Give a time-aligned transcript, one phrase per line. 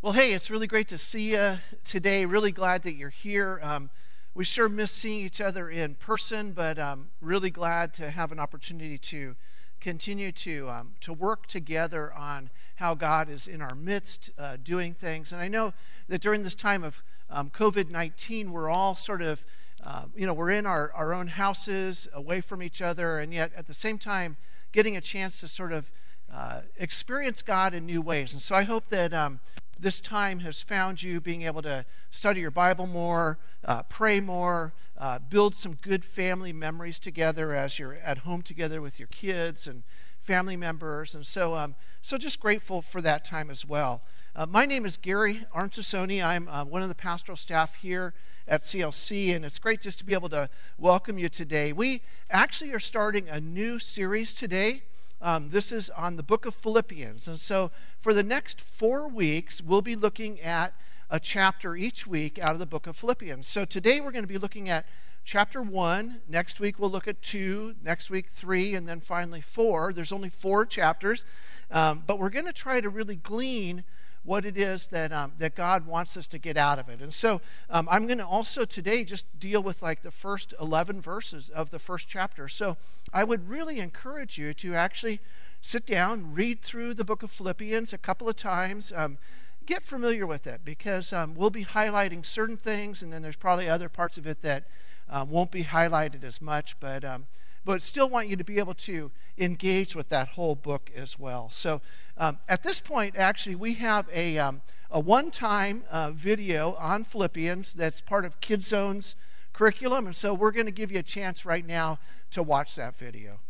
[0.00, 2.24] Well, hey, it's really great to see you today.
[2.24, 3.58] Really glad that you're here.
[3.64, 3.90] Um,
[4.32, 8.38] we sure miss seeing each other in person, but um, really glad to have an
[8.38, 9.34] opportunity to
[9.80, 14.94] continue to um, to work together on how God is in our midst, uh, doing
[14.94, 15.32] things.
[15.32, 15.74] And I know
[16.06, 19.44] that during this time of um, COVID nineteen, we're all sort of
[19.84, 23.50] uh, you know we're in our, our own houses, away from each other, and yet
[23.56, 24.36] at the same time
[24.70, 25.90] getting a chance to sort of
[26.32, 28.32] uh, experience God in new ways.
[28.32, 29.40] And so I hope that um,
[29.78, 34.74] this time has found you being able to study your Bible more, uh, pray more,
[34.96, 39.68] uh, build some good family memories together as you're at home together with your kids
[39.68, 39.84] and
[40.18, 41.14] family members.
[41.14, 44.02] And so, um, so just grateful for that time as well.
[44.34, 46.24] Uh, my name is Gary Arntasoni.
[46.24, 48.14] I'm uh, one of the pastoral staff here
[48.46, 51.72] at CLC, and it's great just to be able to welcome you today.
[51.72, 54.82] We actually are starting a new series today.
[55.20, 57.26] Um, this is on the book of Philippians.
[57.26, 60.74] And so for the next four weeks, we'll be looking at
[61.10, 63.48] a chapter each week out of the book of Philippians.
[63.48, 64.86] So today we're going to be looking at
[65.24, 66.20] chapter 1.
[66.28, 67.76] Next week we'll look at 2.
[67.82, 68.74] Next week 3.
[68.74, 69.92] And then finally 4.
[69.92, 71.24] There's only four chapters.
[71.70, 73.84] Um, but we're going to try to really glean
[74.28, 77.00] what it is that, um, that God wants us to get out of it.
[77.00, 77.40] And so
[77.70, 81.70] um, I'm going to also today just deal with like the first 11 verses of
[81.70, 82.46] the first chapter.
[82.46, 82.76] So
[83.10, 85.20] I would really encourage you to actually
[85.62, 88.92] sit down, read through the book of Philippians a couple of times.
[88.94, 89.16] Um,
[89.64, 93.68] get familiar with it because um, we'll be highlighting certain things, and then there's probably
[93.68, 94.64] other parts of it that
[95.08, 96.78] um, won't be highlighted as much.
[96.80, 97.26] But um,
[97.68, 101.50] but still want you to be able to engage with that whole book as well.
[101.50, 101.82] So
[102.16, 107.04] um, at this point, actually, we have a, um, a one time uh, video on
[107.04, 109.16] Philippians that's part of KidZone's
[109.52, 110.06] curriculum.
[110.06, 111.98] And so we're going to give you a chance right now
[112.30, 113.40] to watch that video.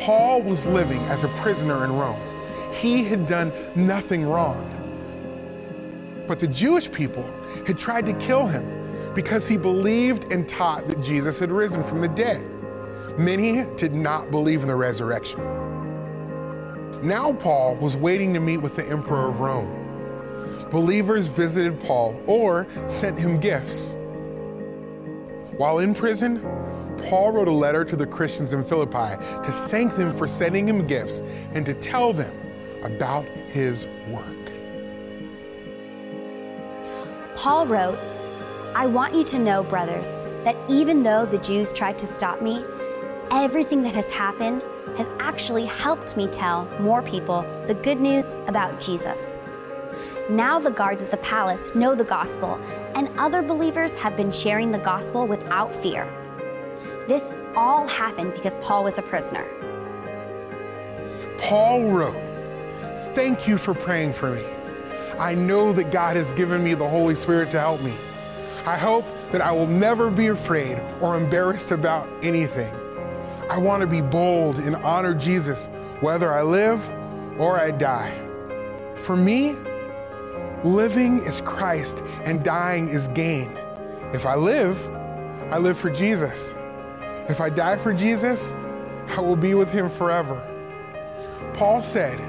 [0.00, 2.20] Paul was living as a prisoner in Rome.
[2.80, 4.72] He had done nothing wrong.
[6.26, 7.24] But the Jewish people
[7.66, 12.00] had tried to kill him because he believed and taught that Jesus had risen from
[12.00, 12.44] the dead.
[13.18, 15.40] Many did not believe in the resurrection.
[17.02, 20.68] Now, Paul was waiting to meet with the emperor of Rome.
[20.70, 23.96] Believers visited Paul or sent him gifts.
[25.56, 26.40] While in prison,
[27.04, 30.86] Paul wrote a letter to the Christians in Philippi to thank them for sending him
[30.86, 31.22] gifts
[31.54, 32.34] and to tell them
[32.82, 34.24] about his work.
[37.36, 37.98] Paul wrote,
[38.74, 42.64] I want you to know, brothers, that even though the Jews tried to stop me,
[43.30, 44.64] everything that has happened
[44.96, 49.40] has actually helped me tell more people the good news about Jesus.
[50.28, 52.60] Now the guards at the palace know the gospel,
[52.94, 56.06] and other believers have been sharing the gospel without fear.
[57.06, 59.46] This all happened because Paul was a prisoner.
[61.38, 62.25] Paul wrote,
[63.16, 64.44] Thank you for praying for me.
[65.18, 67.94] I know that God has given me the Holy Spirit to help me.
[68.66, 72.74] I hope that I will never be afraid or embarrassed about anything.
[73.48, 76.86] I want to be bold and honor Jesus whether I live
[77.40, 78.12] or I die.
[78.96, 79.56] For me,
[80.62, 83.56] living is Christ and dying is gain.
[84.12, 84.78] If I live,
[85.50, 86.54] I live for Jesus.
[87.30, 88.52] If I die for Jesus,
[89.08, 90.38] I will be with him forever.
[91.54, 92.20] Paul said,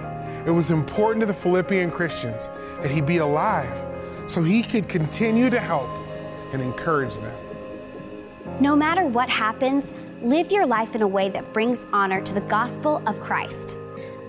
[0.48, 2.50] it was important to the Philippian Christians
[2.82, 3.86] that he be alive
[4.28, 5.90] so he could continue to help
[6.54, 7.38] and encourage them.
[8.62, 9.92] No matter what happens,
[10.22, 13.76] live your life in a way that brings honor to the gospel of Christ.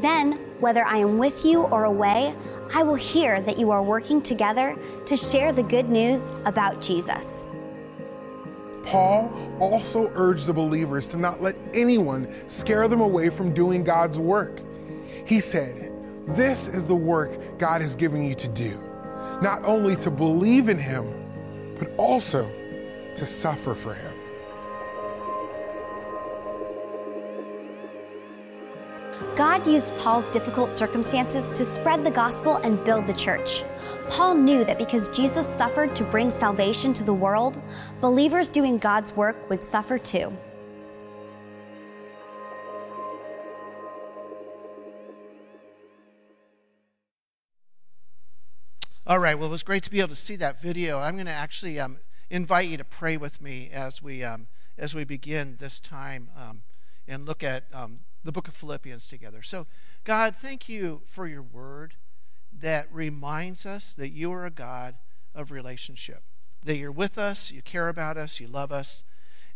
[0.01, 2.35] Then, whether I am with you or away,
[2.75, 4.77] I will hear that you are working together
[5.07, 7.49] to share the good news about Jesus.
[8.83, 9.31] Paul
[9.61, 14.61] also urged the believers to not let anyone scare them away from doing God's work.
[15.25, 15.93] He said,
[16.37, 18.79] this is the work God has given you to do.
[19.43, 21.07] Not only to believe in Him,
[21.79, 22.51] but also
[23.15, 24.13] to suffer for Him.
[29.35, 33.65] God used Paul's difficult circumstances to spread the gospel and build the church.
[34.09, 37.61] Paul knew that because Jesus suffered to bring salvation to the world,
[38.01, 40.33] believers doing God's work would suffer too.
[49.09, 49.39] All right.
[49.39, 51.01] Well, it was great to be able to see that video.
[51.01, 51.97] I'm going to actually um,
[52.29, 56.61] invite you to pray with me as we um, as we begin this time um,
[57.07, 59.41] and look at um, the book of Philippians together.
[59.41, 59.67] So,
[60.05, 61.95] God, thank you for your word
[62.53, 64.97] that reminds us that you are a God
[65.35, 66.23] of relationship.
[66.63, 69.05] That you're with us, you care about us, you love us,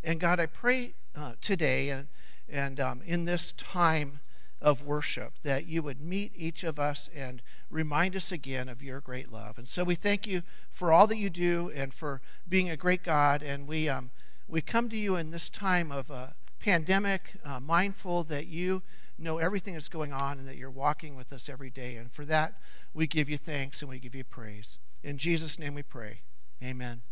[0.02, 2.06] And God, I pray uh, today and,
[2.49, 4.20] and um, in this time
[4.62, 9.00] of worship that you would meet each of us and remind us again of your
[9.00, 9.59] great love.
[9.59, 13.03] And so we thank you for all that you do and for being a great
[13.03, 13.43] God.
[13.43, 14.11] And we, um,
[14.49, 18.82] we come to you in this time of a pandemic, uh, mindful that you
[19.19, 21.97] know everything that's going on and that you're walking with us every day.
[21.97, 22.55] And for that,
[22.94, 24.79] we give you thanks and we give you praise.
[25.03, 26.20] In Jesus' name we pray.
[26.62, 27.03] Amen.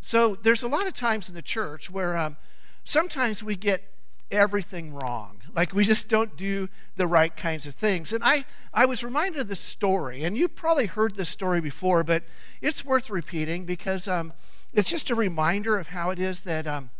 [0.00, 2.36] So there's a lot of times in the church where um,
[2.84, 3.82] sometimes we get
[4.30, 5.40] everything wrong.
[5.54, 8.12] Like we just don't do the right kinds of things.
[8.12, 12.04] And I, I was reminded of this story, and you probably heard this story before,
[12.04, 12.22] but
[12.60, 14.32] it's worth repeating because um,
[14.72, 16.90] it's just a reminder of how it is that um,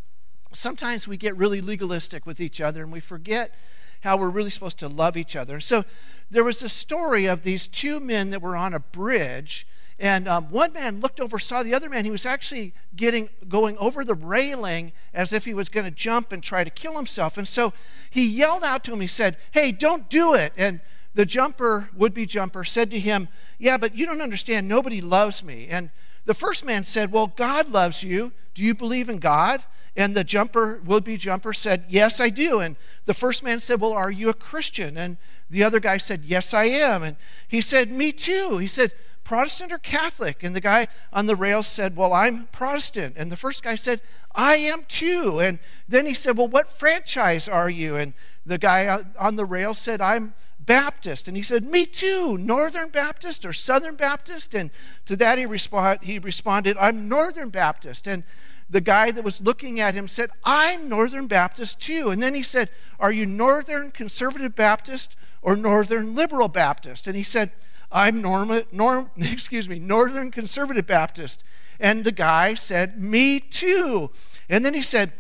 [0.52, 3.54] sometimes we get really legalistic with each other and we forget
[4.02, 5.60] how we're really supposed to love each other.
[5.60, 5.84] So
[6.30, 9.66] there was a story of these two men that were on a bridge
[9.99, 12.05] and um, one man looked over, saw the other man.
[12.05, 16.31] He was actually getting going over the railing as if he was going to jump
[16.31, 17.37] and try to kill himself.
[17.37, 17.73] And so
[18.09, 19.00] he yelled out to him.
[19.00, 20.81] He said, "Hey, don't do it!" And
[21.15, 23.29] the jumper, would-be jumper, said to him,
[23.59, 24.69] "Yeah, but you don't understand.
[24.69, 25.91] Nobody loves me." And
[26.27, 28.33] the first man said, "Well, God loves you.
[28.55, 29.65] Do you believe in God?"
[29.97, 33.95] And the jumper, would-be jumper, said, "Yes, I do." And the first man said, "Well,
[33.95, 35.17] are you a Christian?" And
[35.50, 37.17] the other guy said, "Yes, I am." And
[37.49, 38.93] he said, "Me too." He said
[39.28, 40.42] Protestant or Catholic?
[40.42, 43.14] And the guy on the rail said, Well, I'm Protestant.
[43.19, 44.00] And the first guy said,
[44.34, 45.38] I am too.
[45.38, 47.94] And then he said, Well, what franchise are you?
[47.94, 48.14] And
[48.46, 51.28] the guy on the rail said, I'm Baptist.
[51.28, 54.54] And he said, Me too, Northern Baptist or Southern Baptist?
[54.54, 54.70] And
[55.04, 58.06] to that he, respond, he responded, I'm Northern Baptist.
[58.06, 58.25] And
[58.70, 62.08] the guy that was looking at him said, I'm Northern Baptist too.
[62.08, 67.06] And then he said, Are you Northern Conservative Baptist or Northern Liberal Baptist?
[67.06, 67.50] And he said,
[67.90, 71.43] I'm Norma, Norm, excuse me, Northern Conservative Baptist.
[71.81, 74.11] And the guy said, Me too.
[74.49, 75.12] And then he said,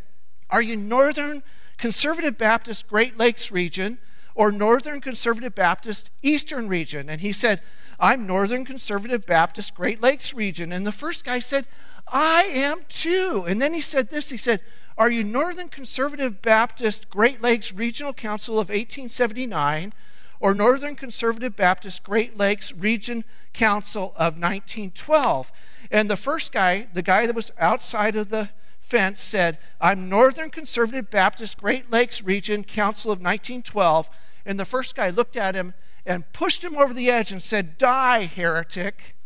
[0.50, 1.42] Are you Northern
[1.76, 3.98] Conservative Baptist Great Lakes region
[4.34, 7.08] or Northern Conservative Baptist Eastern region?
[7.08, 7.60] And he said,
[8.00, 10.72] I'm Northern Conservative Baptist Great Lakes region.
[10.72, 11.66] And the first guy said,
[12.12, 13.44] I am too.
[13.48, 14.60] And then he said this he said,
[14.96, 19.92] Are you Northern Conservative Baptist Great Lakes Regional Council of 1879?
[20.40, 25.52] Or Northern Conservative Baptist Great Lakes Region Council of 1912.
[25.90, 28.50] And the first guy, the guy that was outside of the
[28.80, 34.08] fence, said, I'm Northern Conservative Baptist Great Lakes Region Council of 1912.
[34.46, 35.74] And the first guy looked at him
[36.06, 39.16] and pushed him over the edge and said, Die, heretic.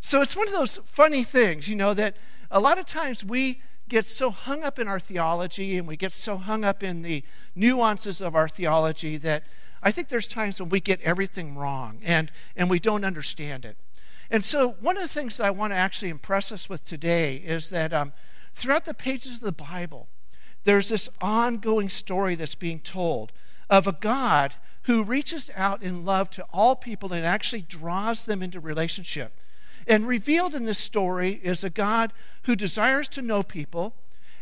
[0.00, 2.16] So it's one of those funny things, you know, that
[2.50, 6.12] a lot of times we get so hung up in our theology and we get
[6.12, 7.22] so hung up in the
[7.54, 9.44] nuances of our theology that
[9.86, 13.76] I think there's times when we get everything wrong and, and we don't understand it.
[14.28, 17.70] And so, one of the things I want to actually impress us with today is
[17.70, 18.12] that um,
[18.52, 20.08] throughout the pages of the Bible,
[20.64, 23.30] there's this ongoing story that's being told
[23.70, 24.56] of a God
[24.86, 29.38] who reaches out in love to all people and actually draws them into relationship.
[29.86, 32.12] And revealed in this story is a God
[32.46, 33.94] who desires to know people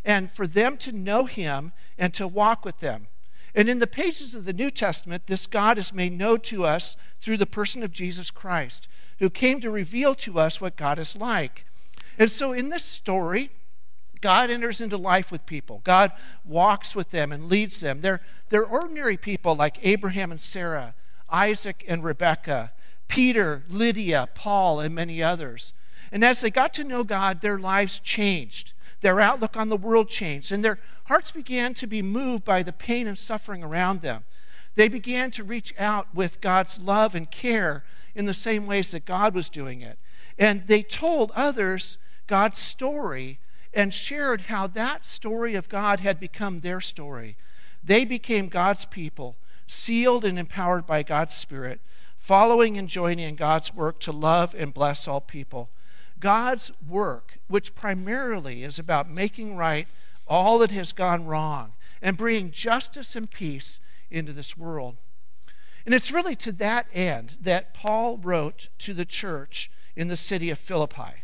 [0.03, 3.09] and for them to know Him and to walk with them.
[3.55, 6.97] And in the pages of the New Testament, this God is made known to us
[7.21, 11.15] through the person of Jesus Christ, who came to reveal to us what God is
[11.15, 11.65] like.
[12.19, 13.49] And so in this story,
[14.19, 15.81] God enters into life with people.
[15.83, 16.11] God
[16.43, 18.01] walks with them and leads them.
[18.01, 20.93] They're, they're ordinary people like Abraham and Sarah,
[21.29, 22.73] Isaac and Rebekah,
[23.07, 25.73] Peter, Lydia, Paul, and many others.
[26.11, 28.73] And as they got to know God, their lives changed.
[29.01, 32.73] Their outlook on the world changed, and their hearts began to be moved by the
[32.73, 34.23] pain and suffering around them.
[34.75, 37.83] They began to reach out with God's love and care
[38.13, 39.97] in the same ways that God was doing it.
[40.37, 41.97] And they told others
[42.27, 43.39] God's story
[43.73, 47.35] and shared how that story of God had become their story.
[47.83, 49.35] They became God's people,
[49.67, 51.81] sealed and empowered by God's Spirit,
[52.17, 55.69] following and joining in God's work to love and bless all people.
[56.25, 59.87] God's work, which primarily is about making right
[60.27, 63.79] all that has gone wrong and bringing justice and peace
[64.09, 64.95] into this world.
[65.85, 70.49] And it's really to that end that Paul wrote to the church in the city
[70.49, 71.21] of Philippi.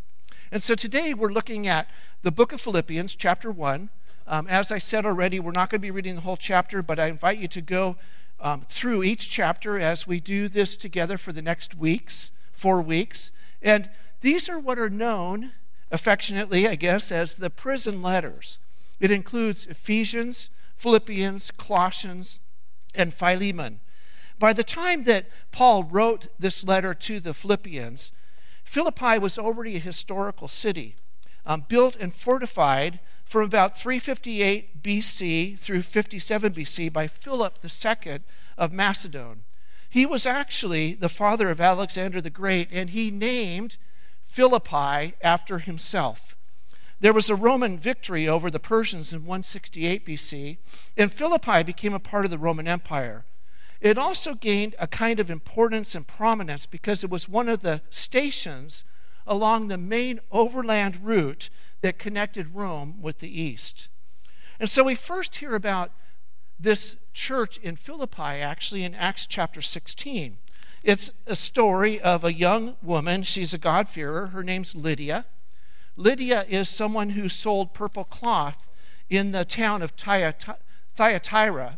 [0.51, 1.89] And so today we're looking at
[2.22, 3.89] the book of Philippians, chapter 1.
[4.27, 7.00] Um, as I said already, we're not going to be reading the whole chapter, but
[7.00, 7.96] I invite you to go
[8.39, 13.31] um, through each chapter as we do this together for the next weeks, four weeks.
[13.63, 13.89] And
[14.22, 15.51] these are what are known
[15.92, 18.60] affectionately, I guess, as the prison letters.
[19.00, 22.40] It includes Ephesians, Philippians, Colossians,
[22.96, 23.80] and Philemon.
[24.40, 28.12] By the time that Paul wrote this letter to the Philippians,
[28.63, 30.96] Philippi was already a historical city,
[31.46, 38.20] um, built and fortified from about 358 BC through 57 BC by Philip II
[38.58, 39.44] of Macedon.
[39.90, 43.78] He was actually the father of Alexander the Great, and he named
[44.32, 46.38] Philippi after himself.
[47.02, 50.58] There was a Roman victory over the Persians in 168 BC,
[50.96, 53.26] and Philippi became a part of the Roman Empire.
[53.82, 57.82] It also gained a kind of importance and prominence because it was one of the
[57.90, 58.86] stations
[59.28, 61.50] along the main overland route
[61.82, 63.90] that connected Rome with the east.
[64.62, 65.92] And so we first hear about
[66.58, 70.38] this church in Philippi actually in Acts chapter 16.
[70.84, 73.22] It's a story of a young woman.
[73.24, 74.28] She's a God-fearer.
[74.28, 75.26] Her name's Lydia.
[75.96, 78.72] Lydia is someone who sold purple cloth
[79.10, 81.78] in the town of Thyatira.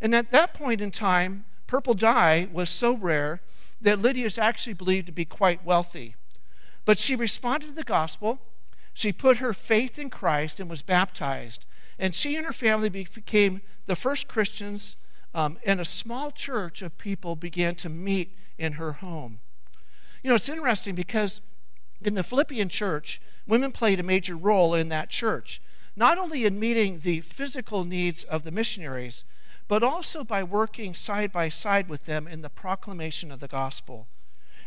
[0.00, 3.40] And at that point in time, purple dye was so rare
[3.80, 6.16] that Lydia is actually believed to be quite wealthy.
[6.84, 8.40] But she responded to the gospel.
[8.92, 11.66] She put her faith in Christ and was baptized.
[11.98, 14.96] And she and her family became the first Christians,
[15.34, 19.40] um, and a small church of people began to meet in her home.
[20.22, 21.40] You know, it's interesting because
[22.02, 25.60] in the Philippian church, women played a major role in that church,
[25.96, 29.24] not only in meeting the physical needs of the missionaries,
[29.68, 34.08] but also by working side by side with them in the proclamation of the gospel.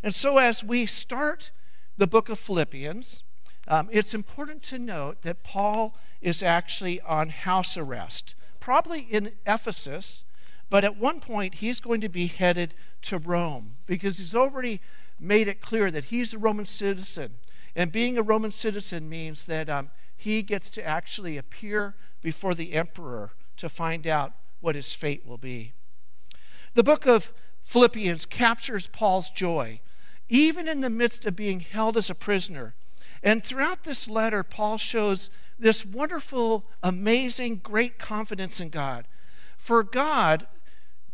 [0.02, 1.52] And so, as we start
[1.98, 3.24] the book of Philippians,
[3.68, 10.26] um, it's important to note that Paul is actually on house arrest, probably in Ephesus,
[10.74, 14.82] but at one point he's going to be headed to Rome because he's already
[15.20, 17.34] made it clear that he's a Roman citizen.
[17.76, 22.74] And being a Roman citizen means that um, he gets to actually appear before the
[22.74, 25.74] emperor to find out what his fate will be.
[26.74, 29.80] The book of Philippians captures Paul's joy,
[30.28, 32.74] even in the midst of being held as a prisoner.
[33.22, 39.06] And throughout this letter, Paul shows this wonderful, amazing, great confidence in God.
[39.56, 40.48] For God,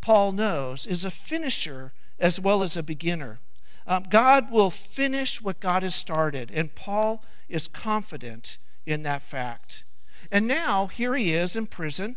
[0.02, 3.40] Paul knows, is a finisher as well as a beginner.
[3.88, 9.84] Um, God will finish what God has started, and Paul is confident in that fact.
[10.32, 12.16] And now, here he is in prison,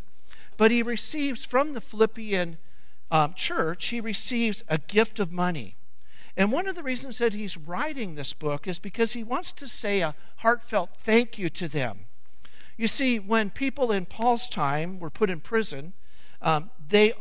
[0.57, 2.59] but he receives from the Philippian
[3.11, 5.77] um, church, he receives a gift of money.
[6.37, 9.69] And one of the reasons that he's writing this book is because he wants to
[9.69, 12.07] say a heartfelt thank you to them.
[12.79, 15.93] You see, when people in Paul's time were put in prison,
[16.41, 17.13] um, they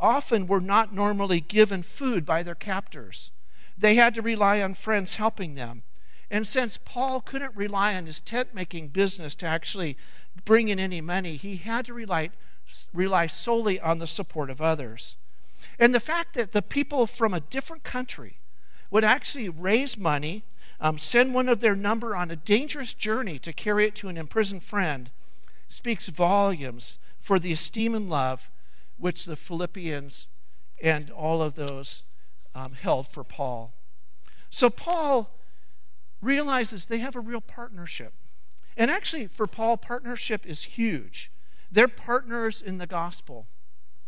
[0.00, 3.30] often were not normally given food by their captors.
[3.76, 5.82] They had to rely on friends helping them.
[6.30, 9.96] And since Paul couldn't rely on his tent making business to actually
[10.44, 12.30] bring in any money, he had to rely,
[12.92, 15.16] rely solely on the support of others.
[15.78, 18.36] And the fact that the people from a different country
[18.90, 20.44] would actually raise money,
[20.80, 24.16] um, send one of their number on a dangerous journey to carry it to an
[24.16, 25.10] imprisoned friend,
[25.68, 28.50] speaks volumes for the esteem and love
[29.00, 30.28] which the Philippians
[30.82, 32.04] and all of those
[32.54, 33.74] um, held for Paul.
[34.50, 35.38] So Paul
[36.20, 38.12] realizes they have a real partnership.
[38.76, 41.30] And actually, for Paul, partnership is huge.
[41.70, 43.46] They're partners in the gospel,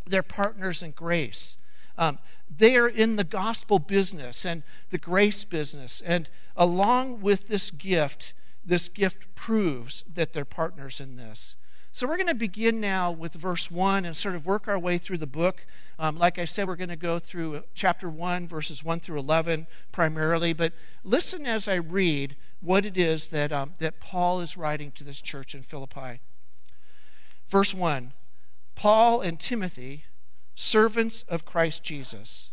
[0.06, 1.58] they're partners in grace.
[1.98, 2.18] Um,
[2.54, 6.00] they are in the gospel business and the grace business.
[6.00, 8.32] And along with this gift,
[8.64, 11.56] this gift proves that they're partners in this.
[11.94, 14.96] So we're going to begin now with verse 1 and sort of work our way
[14.96, 15.66] through the book.
[15.98, 19.66] Um, like I said, we're going to go through chapter 1, verses 1 through 11
[19.92, 20.54] primarily.
[20.54, 20.72] But
[21.04, 25.20] listen as I read what it is that, um, that Paul is writing to this
[25.20, 26.20] church in Philippi.
[27.46, 28.14] Verse 1
[28.74, 30.06] Paul and Timothy
[30.54, 32.52] servants of Christ Jesus,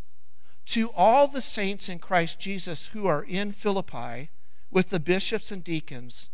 [0.65, 4.31] to all the saints in Christ Jesus who are in Philippi,
[4.69, 6.29] with the bishops and deacons,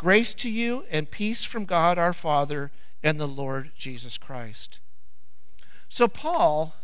[0.00, 2.70] grace to you and peace from God our Father
[3.02, 4.80] and the Lord Jesus Christ.
[5.90, 6.74] So, Paul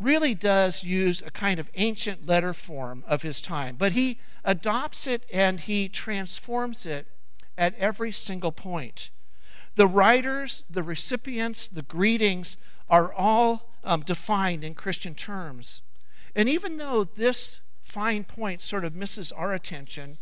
[0.00, 5.06] really does use a kind of ancient letter form of his time, but he adopts
[5.06, 7.06] it and he transforms it
[7.58, 9.10] at every single point.
[9.74, 12.56] The writers, the recipients, the greetings
[12.88, 15.82] are all um, defined in Christian terms.
[16.34, 20.16] And even though this fine point sort of misses our attention,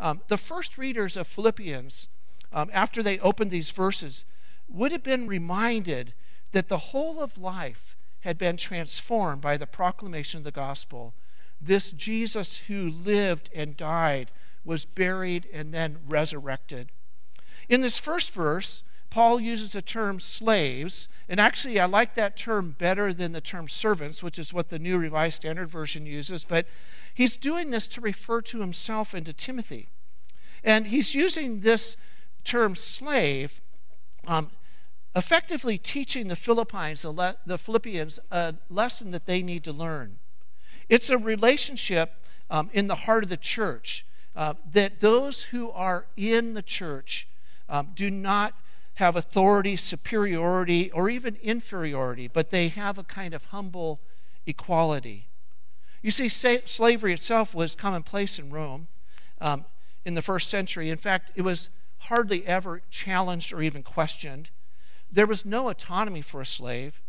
[0.00, 2.08] um, the first readers of Philippians,
[2.52, 4.24] um, after they opened these verses,
[4.68, 6.14] would have been reminded
[6.52, 11.14] that the whole of life had been transformed by the proclamation of the gospel.
[11.60, 14.30] This Jesus who lived and died
[14.64, 16.90] was buried and then resurrected.
[17.68, 22.76] In this first verse, Paul uses the term slaves, and actually, I like that term
[22.78, 26.66] better than the term servants, which is what the New Revised Standard Version uses, but
[27.12, 29.88] he's doing this to refer to himself and to Timothy.
[30.62, 31.96] And he's using this
[32.44, 33.60] term slave
[34.26, 34.50] um,
[35.16, 40.18] effectively teaching the Philippians, the Philippians, a lesson that they need to learn.
[40.88, 42.12] It's a relationship
[42.48, 44.04] um, in the heart of the church
[44.36, 47.28] uh, that those who are in the church
[47.68, 48.54] um, do not
[49.00, 53.98] have authority, superiority, or even inferiority, but they have a kind of humble
[54.46, 55.26] equality.
[56.02, 58.88] You see, slavery itself was commonplace in Rome
[59.40, 59.64] um,
[60.04, 60.90] in the first century.
[60.90, 64.50] In fact, it was hardly ever challenged or even questioned.
[65.10, 67.00] There was no autonomy for a slave.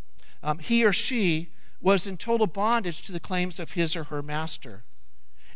[0.42, 4.22] Um, he or she was in total bondage to the claims of his or her
[4.22, 4.82] master.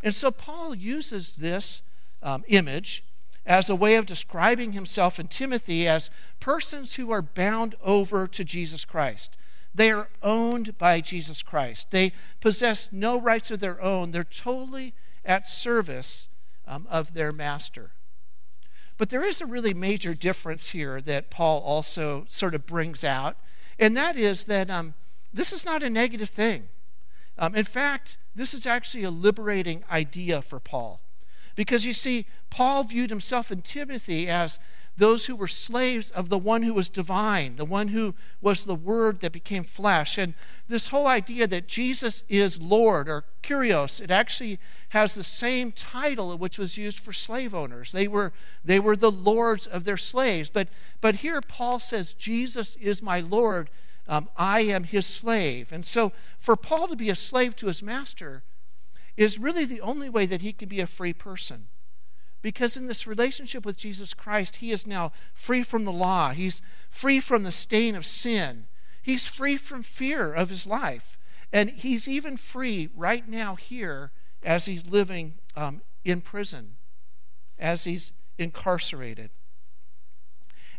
[0.02, 1.82] And so Paul uses this
[2.22, 3.04] um, image
[3.46, 6.10] as a way of describing himself and Timothy as
[6.40, 9.38] persons who are bound over to Jesus Christ.
[9.74, 11.90] They are owned by Jesus Christ.
[11.90, 14.10] They possess no rights of their own.
[14.10, 16.28] They're totally at service
[16.66, 17.92] um, of their master.
[18.98, 23.36] But there is a really major difference here that Paul also sort of brings out,
[23.78, 24.94] and that is that um,
[25.32, 26.68] this is not a negative thing.
[27.38, 31.00] Um, in fact, this is actually a liberating idea for Paul.
[31.56, 34.60] Because you see, Paul viewed himself and Timothy as
[34.98, 38.74] those who were slaves of the one who was divine, the one who was the
[38.74, 40.16] Word that became flesh.
[40.16, 40.34] And
[40.68, 44.58] this whole idea that Jesus is Lord or Kyrios, it actually
[44.90, 47.92] has the same title which was used for slave owners.
[47.92, 48.32] They were,
[48.64, 50.48] they were the lords of their slaves.
[50.48, 50.68] But,
[51.00, 53.68] but here Paul says, Jesus is my Lord.
[54.08, 55.72] Um, I am his slave.
[55.72, 58.44] And so for Paul to be a slave to his master
[59.16, 61.68] is really the only way that he can be a free person.
[62.42, 66.30] Because in this relationship with Jesus Christ, he is now free from the law.
[66.30, 68.66] He's free from the stain of sin.
[69.02, 71.18] He's free from fear of his life.
[71.52, 76.76] And he's even free right now here as he's living um, in prison,
[77.58, 79.30] as he's incarcerated.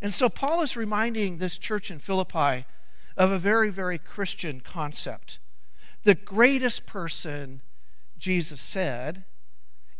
[0.00, 2.64] And so Paul is reminding this church in Philippi
[3.16, 5.40] of a very, very Christian concept.
[6.04, 7.62] The greatest person,
[8.18, 9.24] Jesus said,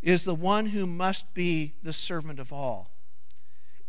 [0.02, 2.90] is the one who must be the servant of all.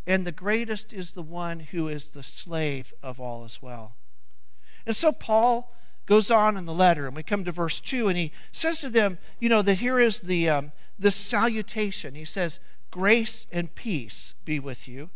[0.08, 3.96] And the greatest is the one who is the slave of all as well.
[4.86, 5.72] And so Paul
[6.08, 8.90] goes on in the letter, and we come to verse 2, and he says to
[8.90, 12.16] them, you know, that here is the, um, the salutation.
[12.16, 12.60] He says,
[12.92, 15.12] Grace and peace be with you.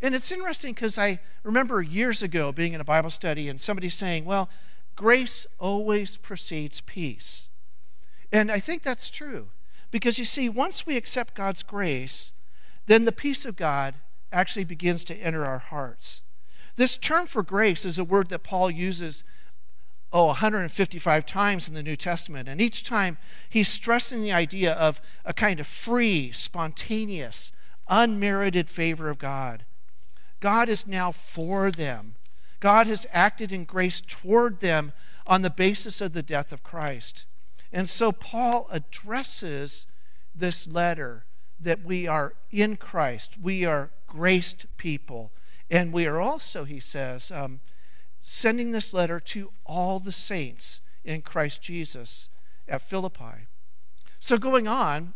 [0.00, 3.88] And it's interesting because I remember years ago being in a Bible study and somebody
[3.88, 4.48] saying, well,
[4.96, 7.48] grace always precedes peace.
[8.32, 9.48] And I think that's true.
[9.90, 12.34] Because you see, once we accept God's grace,
[12.86, 13.94] then the peace of God
[14.32, 16.22] actually begins to enter our hearts.
[16.76, 19.24] This term for grace is a word that Paul uses,
[20.12, 22.48] oh, 155 times in the New Testament.
[22.48, 27.52] And each time he's stressing the idea of a kind of free, spontaneous,
[27.88, 29.64] unmerited favor of God.
[30.40, 32.14] God is now for them.
[32.60, 34.92] God has acted in grace toward them
[35.26, 37.26] on the basis of the death of Christ.
[37.72, 39.86] And so Paul addresses
[40.34, 41.24] this letter
[41.60, 45.32] that we are in Christ, we are graced people,
[45.70, 47.60] and we are also, he says, um,
[48.20, 52.30] sending this letter to all the saints in Christ Jesus
[52.66, 53.46] at Philippi.
[54.18, 55.14] So, going on,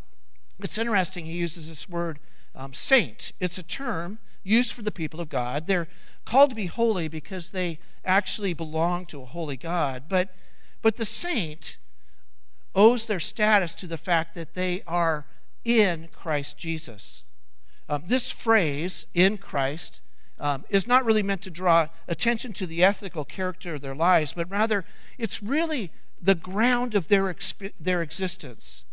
[0.61, 2.19] it's interesting he uses this word
[2.55, 3.33] um, saint.
[3.41, 5.67] It's a term used for the people of God.
[5.67, 5.89] They're
[6.25, 10.05] called to be holy because they actually belong to a holy God.
[10.09, 10.35] But,
[10.83, 11.79] but the saint
[12.75, 15.27] owes their status to the fact that they are
[15.65, 17.25] in Christ Jesus.
[17.89, 20.03] Um, this phrase, in Christ,
[20.41, 24.33] um, is not really meant to draw attention to the ethical character of their lives,
[24.33, 24.85] but rather
[25.19, 28.85] it's really the ground of their, exp- their existence.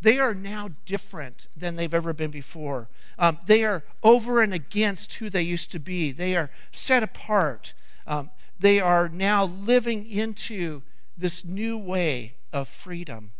[0.00, 2.88] They are now different than they've ever been before.
[3.18, 6.12] Um, they are over and against who they used to be.
[6.12, 7.72] They are set apart.
[8.06, 10.82] Um, they are now living into
[11.16, 13.32] this new way of freedom.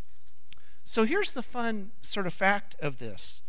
[0.82, 3.40] So here's the fun sort of fact of this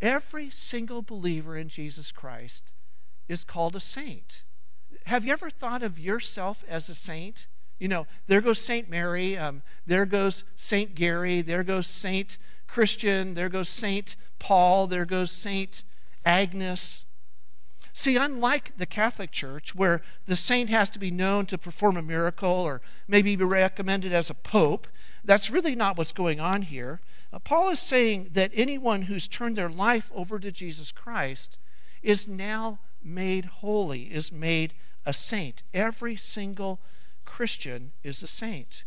[0.00, 2.72] every single believer in Jesus Christ
[3.28, 4.42] is called a saint.
[5.06, 7.46] Have you ever thought of yourself as a saint?
[7.78, 13.34] You know, there goes Saint Mary, um, there goes Saint Gary, there goes Saint Christian,
[13.34, 15.84] there goes Saint Paul, there goes Saint
[16.24, 17.06] Agnes.
[17.98, 22.02] See, unlike the Catholic Church, where the saint has to be known to perform a
[22.02, 24.86] miracle or maybe be recommended as a pope,
[25.24, 27.00] that's really not what's going on here.
[27.32, 31.58] Uh, Paul is saying that anyone who's turned their life over to Jesus Christ
[32.00, 35.64] is now made holy, is made a saint.
[35.74, 36.78] Every single
[37.24, 38.84] Christian is a saint.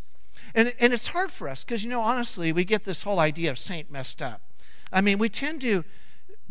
[0.55, 3.51] And, and it's hard for us because, you know, honestly, we get this whole idea
[3.51, 4.41] of saint messed up.
[4.89, 5.83] I mean, we tend to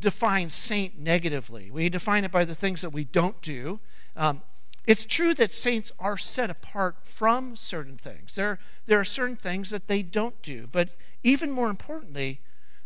[0.00, 1.70] define saint negatively.
[1.70, 3.80] We define it by the things that we don't do.
[4.16, 4.42] Um,
[4.86, 8.34] it's true that saints are set apart from certain things.
[8.34, 10.90] There, there are certain things that they don't do, but
[11.22, 12.40] even more importantly,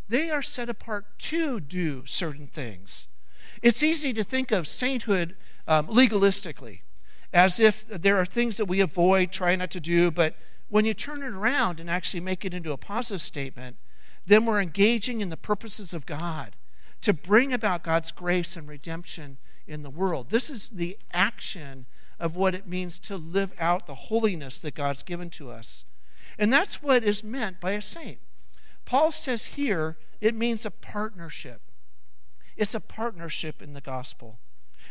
[0.07, 3.07] they are set apart to do certain things.
[3.61, 5.35] It's easy to think of sainthood
[5.67, 6.81] um, legalistically,
[7.33, 10.35] as if there are things that we avoid, try not to do, but
[10.69, 13.77] when you turn it around and actually make it into a positive statement,
[14.27, 16.55] then we're engaging in the purposes of God
[17.05, 19.37] to bring about God's grace and redemption
[19.67, 20.31] in the world.
[20.31, 21.85] This is the action
[22.19, 25.85] of what it means to live out the holiness that God's given to us.
[26.39, 28.17] And that's what is meant by a saint.
[28.85, 31.61] Paul says here it means a partnership.
[32.57, 34.39] It's a partnership in the gospel.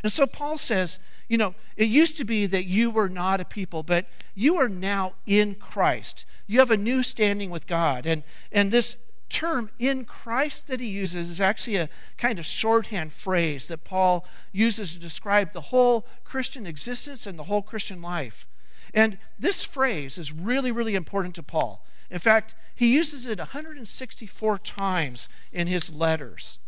[0.05, 3.45] And so Paul says, you know, it used to be that you were not a
[3.45, 6.27] people, but you are now in Christ.
[6.47, 8.07] You have a new standing with God.
[8.07, 8.23] And,
[8.53, 13.69] and this term in Christ that he uses is actually a kind of shorthand phrase
[13.69, 18.47] that Paul uses to describe the whole Christian existence and the whole Christian life.
[18.93, 21.85] And this phrase is really, really important to Paul.
[22.11, 26.61] In fact, he uses it 164 times in his letters.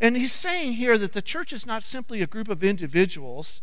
[0.00, 3.62] And he's saying here that the church is not simply a group of individuals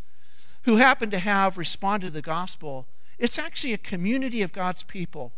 [0.63, 2.87] who happen to have responded to the gospel,
[3.17, 5.33] it's actually a community of God's people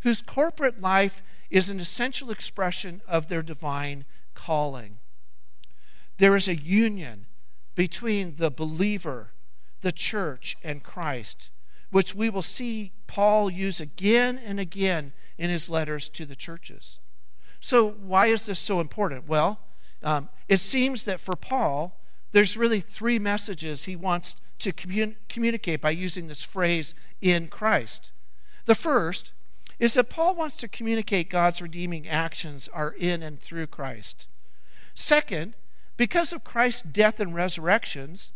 [0.00, 4.04] whose corporate life is an essential expression of their divine
[4.34, 4.98] calling.
[6.18, 7.26] There is a union
[7.74, 9.32] between the believer,
[9.82, 11.50] the church, and Christ,
[11.90, 17.00] which we will see Paul use again and again in his letters to the churches.
[17.60, 19.28] So, why is this so important?
[19.28, 19.60] Well,
[20.02, 22.00] um, it seems that for Paul,
[22.32, 28.12] there's really three messages he wants to commun- communicate by using this phrase in Christ.
[28.66, 29.32] The first
[29.78, 34.28] is that Paul wants to communicate God's redeeming actions are in and through Christ.
[34.94, 35.54] Second,
[35.96, 38.32] because of Christ's death and resurrections,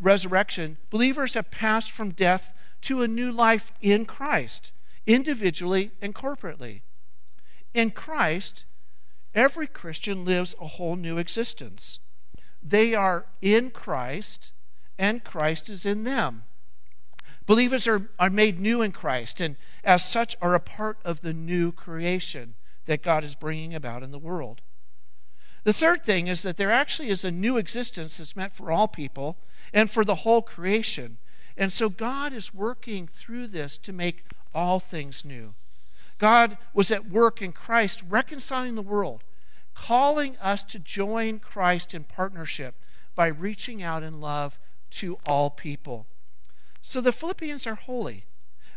[0.00, 4.72] resurrection, believers have passed from death to a new life in Christ,
[5.06, 6.80] individually and corporately.
[7.74, 8.64] In Christ,
[9.34, 12.00] every Christian lives a whole new existence.
[12.62, 14.52] They are in Christ,
[14.98, 16.44] and Christ is in them.
[17.46, 21.32] Believers are, are made new in Christ, and as such are a part of the
[21.32, 22.54] new creation
[22.86, 24.60] that God is bringing about in the world.
[25.64, 28.88] The third thing is that there actually is a new existence that's meant for all
[28.88, 29.36] people
[29.72, 31.18] and for the whole creation.
[31.56, 34.24] And so God is working through this to make
[34.54, 35.54] all things new.
[36.18, 39.22] God was at work in Christ reconciling the world,
[39.74, 42.74] calling us to join Christ in partnership
[43.14, 44.58] by reaching out in love
[44.90, 46.06] to all people.
[46.82, 48.24] So the Philippians are holy,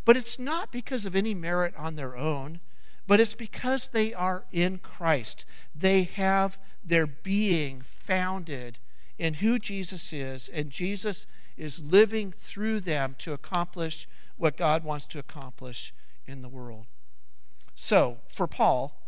[0.06, 2.60] but it's not because of any merit on their own,
[3.08, 5.46] but it's because they are in Christ.
[5.76, 8.80] They have their being founded
[9.18, 15.06] in who Jesus is, and Jesus is living through them to accomplish what God wants
[15.08, 15.94] to accomplish
[16.26, 16.88] in the world.
[17.76, 19.00] So, for Paul,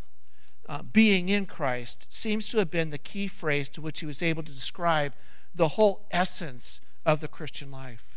[0.68, 4.24] uh, being in Christ seems to have been the key phrase to which he was
[4.24, 5.14] able to describe
[5.54, 8.15] the whole essence of the Christian life.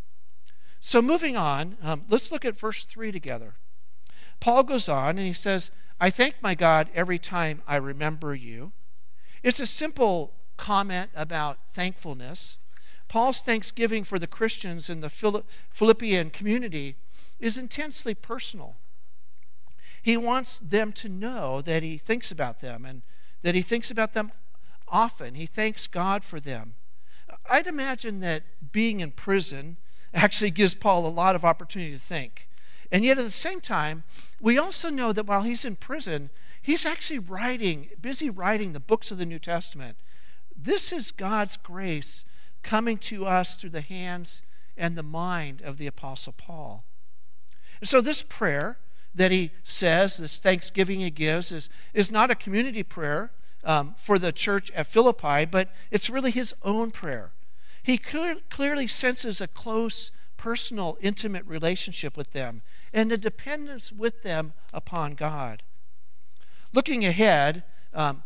[0.81, 3.55] So, moving on, um, let's look at verse 3 together.
[4.41, 8.73] Paul goes on and he says, I thank my God every time I remember you.
[9.43, 12.59] It's a simple comment about thankfulness.
[13.09, 15.11] Paul's thanksgiving for the Christians in the
[15.71, 16.97] Philippian community
[17.41, 18.77] is intensely personal.
[20.03, 23.03] He wants them to know that he thinks about them and
[23.43, 24.31] that he thinks about them
[24.87, 25.35] often.
[25.35, 26.75] He thanks God for them.
[27.51, 29.77] I'd imagine that being in prison
[30.15, 32.49] actually gives Paul a lot of opportunity to think.
[32.91, 34.05] And yet, at the same time,
[34.41, 36.31] we also know that while he's in prison,
[36.63, 39.97] he's actually writing, busy writing the books of the New Testament.
[40.57, 42.25] This is God's grace
[42.63, 44.43] coming to us through the hands
[44.77, 46.85] and the mind of the Apostle Paul.
[47.81, 48.79] And so, this prayer
[49.15, 53.33] that he says, this thanksgiving he gives, is, is not a community prayer
[53.65, 57.33] um, for the church at Philippi, but it's really his own prayer.
[57.89, 62.61] He clearly senses a close, personal, intimate relationship with them
[62.93, 65.63] and a dependence with them upon God.
[66.75, 68.25] Looking ahead, um,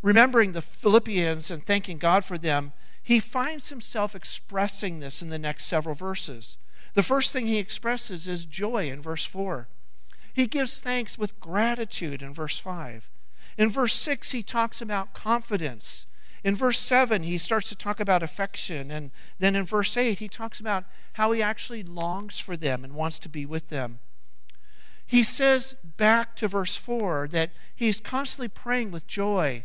[0.00, 5.38] remembering the Philippians and thanking God for them, he finds himself expressing this in the
[5.38, 6.56] next several verses.
[6.94, 9.68] The first thing he expresses is joy in verse 4.
[10.32, 13.10] He gives thanks with gratitude in verse 5.
[13.58, 16.06] In verse 6, he talks about confidence
[16.44, 18.90] in verse 7, he starts to talk about affection.
[18.90, 22.94] And then in verse 8, he talks about how he actually longs for them and
[22.94, 24.00] wants to be with them.
[25.06, 29.64] He says back to verse 4 that he's constantly praying with joy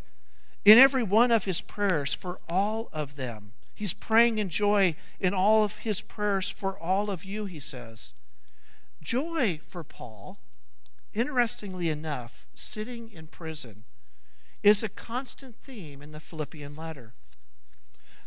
[0.64, 3.52] in every one of his prayers for all of them.
[3.76, 8.14] He's praying in joy in all of his prayers for all of you, he says.
[9.02, 10.40] Joy for Paul,
[11.14, 13.84] interestingly enough, sitting in prison,
[14.64, 17.14] is a constant theme in the Philippian letter.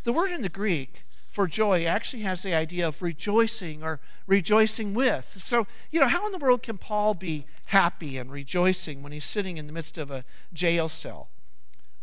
[0.05, 4.93] The word in the Greek for joy actually has the idea of rejoicing or rejoicing
[4.93, 5.33] with.
[5.39, 9.25] So, you know, how in the world can Paul be happy and rejoicing when he's
[9.25, 11.29] sitting in the midst of a jail cell?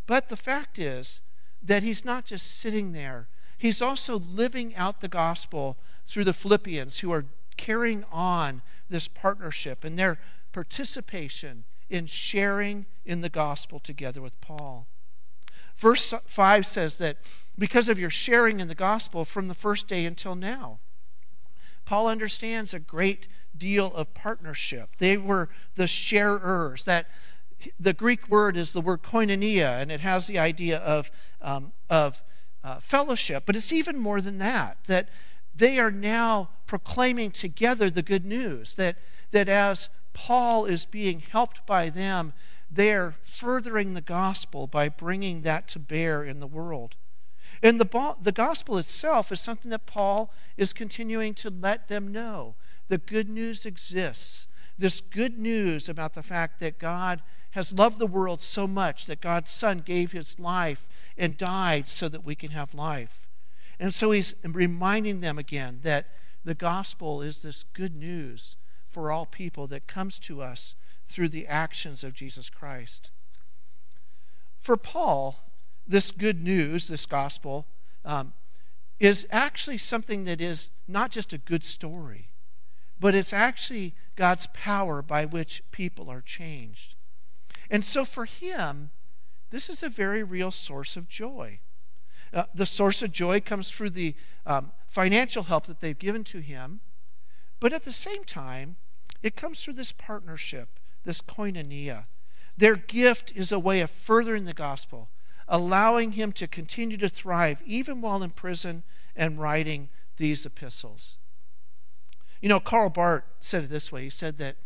[0.06, 1.20] But the fact is
[1.62, 6.98] that he's not just sitting there, he's also living out the gospel through the Philippians
[6.98, 10.18] who are carrying on this partnership and their
[10.50, 14.86] participation in sharing in the gospel together with Paul.
[15.76, 17.16] Verse 5 says that
[17.58, 20.78] because of your sharing in the gospel from the first day until now,
[21.84, 23.26] Paul understands a great
[23.56, 24.90] deal of partnership.
[24.98, 27.06] They were the sharers, that
[27.78, 31.10] the Greek word is the word koinonia, and it has the idea of,
[31.42, 32.22] um, of
[32.62, 35.08] uh, fellowship, but it's even more than that, that
[35.54, 38.96] they are now proclaiming together the good news, that,
[39.32, 42.32] that as Paul is being helped by them,
[42.70, 46.96] they are furthering the gospel by bringing that to bear in the world.
[47.62, 52.54] And the, the gospel itself is something that Paul is continuing to let them know.
[52.88, 54.48] The good news exists.
[54.78, 59.20] This good news about the fact that God has loved the world so much that
[59.20, 63.28] God's Son gave his life and died so that we can have life.
[63.78, 66.08] And so he's reminding them again that
[66.44, 68.56] the gospel is this good news
[68.90, 70.74] for all people that comes to us
[71.08, 73.12] through the actions of Jesus Christ.
[74.58, 75.44] For Paul,
[75.86, 77.66] this good news, this gospel,
[78.04, 78.34] um,
[78.98, 82.28] is actually something that is not just a good story,
[82.98, 86.96] but it's actually God's power by which people are changed.
[87.70, 88.90] And so for him,
[89.50, 91.60] this is a very real source of joy.
[92.32, 94.14] Uh, the source of joy comes through the
[94.46, 96.80] um, financial help that they've given to him,
[97.58, 98.76] but at the same time,
[99.22, 102.04] it comes through this partnership, this koinonia.
[102.56, 105.08] Their gift is a way of furthering the gospel,
[105.48, 108.82] allowing him to continue to thrive even while in prison
[109.16, 111.18] and writing these epistles.
[112.40, 114.56] You know, Karl Barth said it this way he said that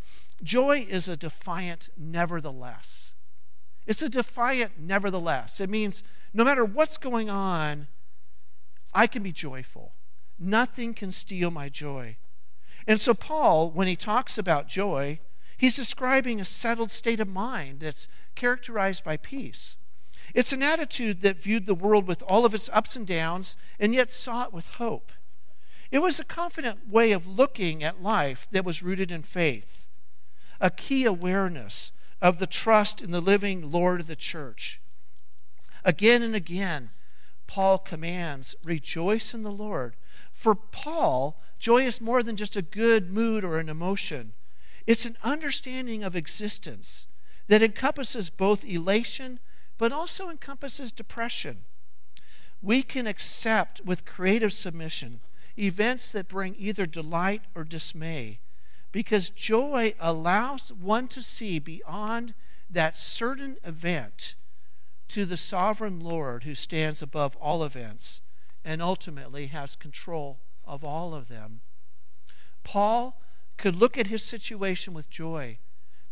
[0.42, 3.14] Joy is a defiant nevertheless.
[3.86, 5.60] It's a defiant nevertheless.
[5.60, 7.88] It means no matter what's going on,
[8.92, 9.92] I can be joyful.
[10.38, 12.16] Nothing can steal my joy.
[12.86, 15.20] And so, Paul, when he talks about joy,
[15.56, 19.76] he's describing a settled state of mind that's characterized by peace.
[20.34, 23.94] It's an attitude that viewed the world with all of its ups and downs and
[23.94, 25.12] yet saw it with hope.
[25.90, 29.88] It was a confident way of looking at life that was rooted in faith
[30.60, 31.92] a key awareness
[32.22, 34.80] of the trust in the living Lord of the church.
[35.84, 36.90] Again and again,
[37.46, 39.94] Paul commands, rejoice in the Lord.
[40.32, 44.34] For Paul, joy is more than just a good mood or an emotion,
[44.86, 47.06] it's an understanding of existence
[47.48, 49.40] that encompasses both elation
[49.78, 51.64] but also encompasses depression.
[52.60, 55.20] We can accept with creative submission
[55.58, 58.40] events that bring either delight or dismay
[58.92, 62.34] because joy allows one to see beyond
[62.68, 64.34] that certain event
[65.08, 68.20] to the sovereign Lord who stands above all events
[68.62, 71.60] and ultimately has control of all of them.
[72.62, 73.20] Paul
[73.56, 75.58] could look at his situation with joy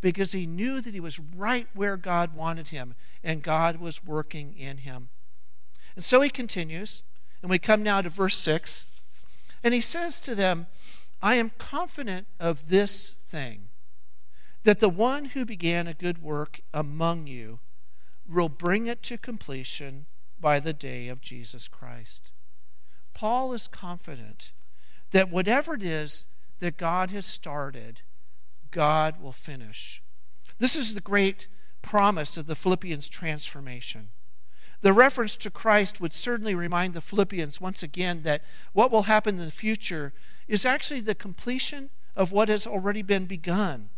[0.01, 4.55] because he knew that he was right where God wanted him and God was working
[4.57, 5.09] in him.
[5.95, 7.03] And so he continues,
[7.41, 8.87] and we come now to verse 6,
[9.63, 10.67] and he says to them,
[11.23, 13.69] I am confident of this thing,
[14.65, 17.61] that the one who began a good work among you
[18.29, 20.07] will bring it to completion
[20.41, 22.33] by the day of Jesus Christ.
[23.23, 24.51] Paul is confident
[25.13, 26.27] that whatever it is
[26.59, 28.01] that God has started,
[28.73, 30.03] God will finish.
[30.59, 31.47] This is the great
[31.83, 34.09] promise of the Philippians transformation.
[34.81, 39.39] The reference to Christ would certainly remind the Philippians once again that what will happen
[39.39, 40.13] in the future
[40.49, 43.91] is actually the completion of what has already been begun.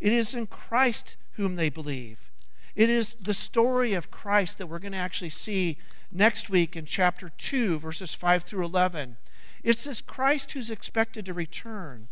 [0.00, 2.27] It is in Christ whom they believe.
[2.74, 5.78] It is the story of Christ that we're going to actually see
[6.12, 9.16] next week in chapter 2, verses 5 through 11.
[9.62, 12.08] It's this Christ who's expected to return.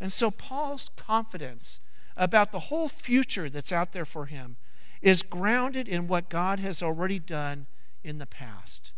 [0.00, 1.80] And so Paul's confidence
[2.16, 4.56] about the whole future that's out there for him
[5.00, 7.66] is grounded in what God has already done
[8.02, 8.94] in the past.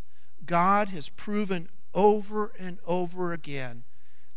[0.47, 3.85] God has proven over and over again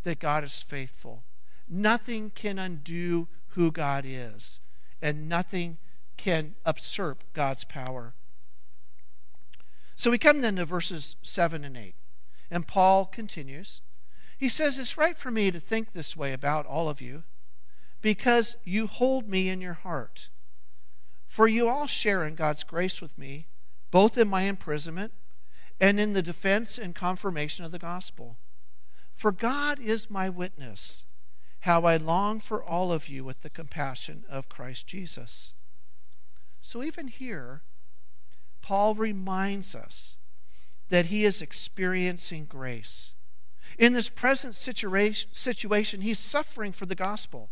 [0.02, 1.22] that God is faithful.
[1.68, 4.60] Nothing can undo who God is,
[5.00, 5.78] and nothing
[6.24, 8.14] can usurp God's power.
[9.94, 11.94] So we come then to verses 7 and 8.
[12.50, 13.82] And Paul continues.
[14.38, 17.24] He says, It's right for me to think this way about all of you
[18.00, 20.30] because you hold me in your heart.
[21.26, 23.48] For you all share in God's grace with me,
[23.90, 25.12] both in my imprisonment
[25.78, 28.38] and in the defense and confirmation of the gospel.
[29.12, 31.04] For God is my witness,
[31.60, 35.54] how I long for all of you with the compassion of Christ Jesus.
[36.64, 37.60] So even here,
[38.62, 40.16] Paul reminds us
[40.88, 43.16] that he is experiencing grace.
[43.78, 47.50] In this present situation, he's suffering for the gospel.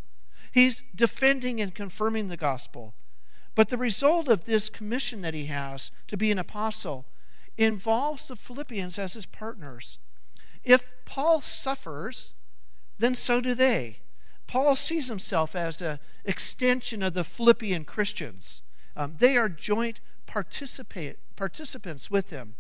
[0.51, 2.95] He's defending and confirming the gospel.
[3.55, 7.05] But the result of this commission that he has to be an apostle
[7.59, 9.99] involves the Philippians as his partners.
[10.65, 12.35] If Paul suffers,
[12.99, 13.99] then so do they.
[14.47, 18.63] Paul sees himself as an extension of the Philippian Christians.
[18.97, 22.55] Um, they are joint participate, participants with him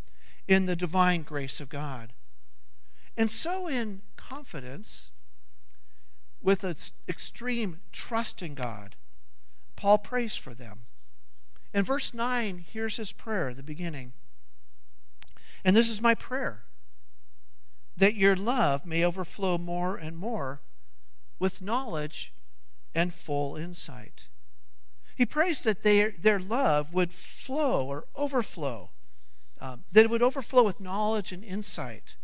[0.48, 2.12] in the divine grace of God.
[3.16, 5.12] And so, in confidence,
[6.42, 6.74] with an
[7.08, 8.96] extreme trust in God,
[9.76, 10.80] Paul prays for them.
[11.74, 14.12] In verse 9, here's his prayer, the beginning.
[15.64, 16.64] And this is my prayer
[17.96, 20.62] that your love may overflow more and more
[21.38, 22.32] with knowledge
[22.94, 24.28] and full insight
[25.14, 28.90] he prays that they, their love would flow or overflow,
[29.61, 32.16] um, that it would overflow with knowledge and insight.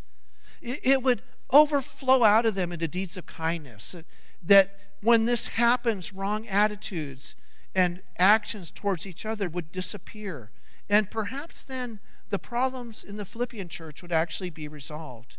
[0.61, 3.95] It, it would overflow out of them into deeds of kindness.
[4.43, 4.71] That
[5.03, 7.37] when this happens, wrong attitudes
[7.75, 10.51] and actions towards each other would disappear.
[10.89, 15.37] And perhaps then the problems in the Philippian church would actually be resolved.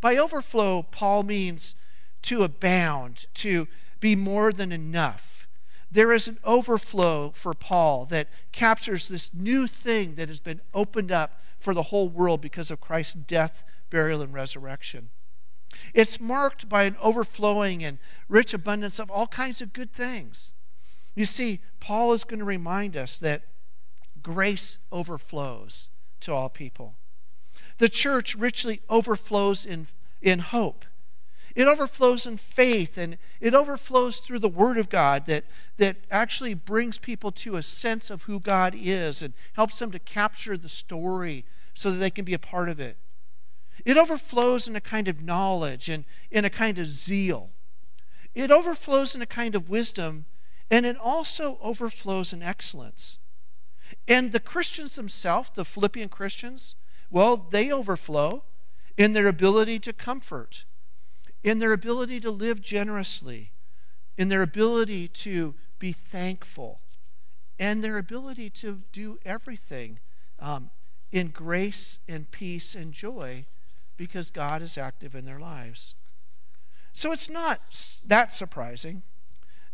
[0.00, 1.74] By overflow, Paul means
[2.22, 3.68] to abound, to
[4.00, 5.46] be more than enough
[5.90, 11.10] there is an overflow for Paul that captures this new thing that has been opened
[11.10, 15.10] up for the whole world because of Christ's death, burial, and resurrection.
[15.94, 17.98] It's marked by an overflowing and
[18.28, 20.52] rich abundance of all kinds of good things.
[21.14, 23.42] You see, Paul is going to remind us that
[24.22, 26.94] grace overflows to all people.
[27.78, 29.86] The church richly overflows in,
[30.22, 30.84] in hope.
[31.54, 35.44] It overflows in faith and it overflows through the Word of God that,
[35.78, 39.98] that actually brings people to a sense of who God is and helps them to
[39.98, 42.96] capture the story so that they can be a part of it.
[43.84, 47.50] It overflows in a kind of knowledge and in a kind of zeal.
[48.34, 50.26] It overflows in a kind of wisdom
[50.70, 53.18] and it also overflows in excellence.
[54.06, 56.76] And the Christians themselves, the Philippian Christians,
[57.10, 58.44] well, they overflow
[58.96, 60.64] in their ability to comfort
[61.42, 63.52] in their ability to live generously,
[64.16, 66.80] in their ability to be thankful,
[67.58, 69.98] and their ability to do everything
[70.38, 70.70] um,
[71.12, 73.44] in grace and peace and joy
[73.96, 75.94] because God is active in their lives.
[76.92, 77.60] So it's not
[78.06, 79.02] that surprising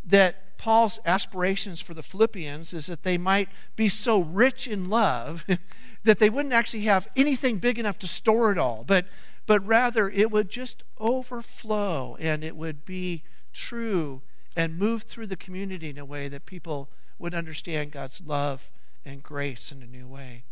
[0.04, 5.44] that Paul's aspirations for the Philippians is that they might be so rich in love
[6.04, 8.84] that they wouldn't actually have anything big enough to store it all.
[8.86, 9.06] But
[9.46, 14.22] but rather it would just overflow and it would be true
[14.56, 18.70] and move through the community in a way that people would understand God's love
[19.04, 20.44] and grace in a new way.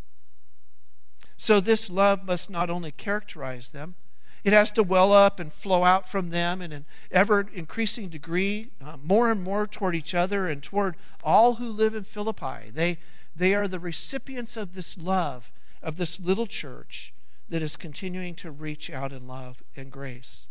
[1.36, 3.96] So, this love must not only characterize them,
[4.44, 8.70] it has to well up and flow out from them in an ever increasing degree,
[8.84, 12.70] uh, more and more toward each other and toward all who live in Philippi.
[12.70, 12.98] They,
[13.34, 15.50] they are the recipients of this love
[15.82, 17.13] of this little church
[17.54, 20.48] that is continuing to reach out in love and grace.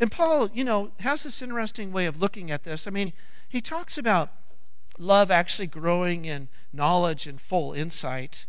[0.00, 2.86] And Paul, you know, has this interesting way of looking at this.
[2.86, 3.12] I mean,
[3.46, 4.30] he talks about
[4.98, 8.46] love actually growing in knowledge and full insight.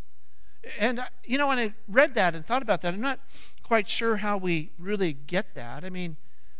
[0.79, 3.19] And, you know, when I read that and thought about that, I'm not
[3.63, 5.83] quite sure how we really get that.
[5.83, 6.15] I mean,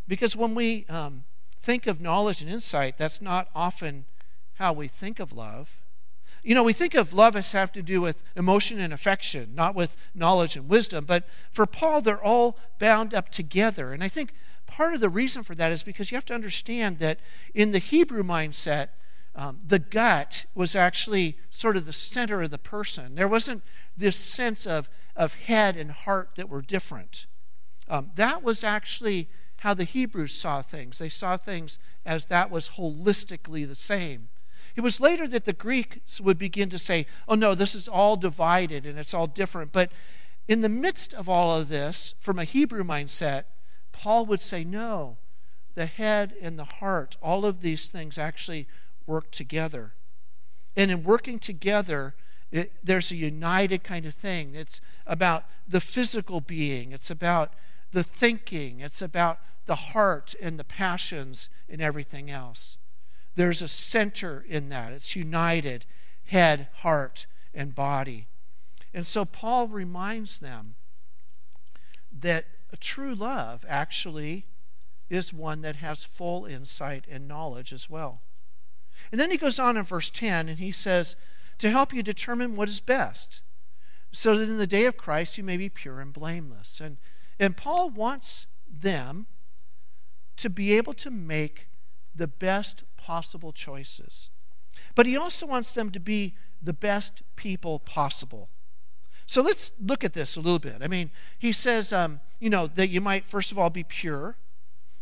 [0.09, 1.23] because when we um,
[1.61, 4.03] think of knowledge and insight, that's not often
[4.55, 5.80] how we think of love.
[6.43, 9.75] You know, we think of love as have to do with emotion and affection, not
[9.75, 11.05] with knowledge and wisdom.
[11.05, 13.91] But for Paul, they're all bound up together.
[13.93, 14.33] And I think
[14.65, 17.19] part of the reason for that is because you have to understand that
[17.53, 18.89] in the Hebrew mindset,
[19.35, 23.15] um, the gut was actually sort of the center of the person.
[23.15, 23.63] There wasn't
[23.95, 27.27] this sense of, of head and heart that were different.
[27.87, 29.29] Um, that was actually
[29.59, 30.97] how the Hebrews saw things.
[30.97, 34.29] They saw things as that was holistically the same.
[34.75, 38.15] It was later that the Greeks would begin to say, oh no, this is all
[38.15, 39.71] divided and it's all different.
[39.71, 39.91] But
[40.47, 43.43] in the midst of all of this, from a Hebrew mindset,
[43.91, 45.17] Paul would say, no,
[45.75, 48.67] the head and the heart, all of these things actually
[49.05, 49.93] work together.
[50.75, 52.13] And in working together,
[52.51, 54.55] It, there's a united kind of thing.
[54.55, 57.53] It's about the physical being, it's about
[57.91, 62.77] the thinking, it's about the heart and the passions and everything else.
[63.35, 64.93] There's a center in that.
[64.93, 65.85] It's united
[66.25, 68.27] head, heart, and body.
[68.93, 70.75] And so Paul reminds them
[72.11, 72.45] that
[72.81, 74.47] true love actually
[75.09, 78.21] is one that has full insight and knowledge as well.
[79.11, 81.15] And then he goes on in verse 10 and he says,
[81.59, 83.43] To help you determine what is best,
[84.11, 86.81] so that in the day of Christ you may be pure and blameless.
[86.81, 86.97] And,
[87.39, 89.27] and Paul wants them
[90.37, 91.67] to be able to make
[92.15, 94.29] the best possible choices.
[94.95, 98.49] But he also wants them to be the best people possible.
[99.25, 100.77] So let's look at this a little bit.
[100.81, 104.37] I mean, he says, um, you know, that you might, first of all, be pure.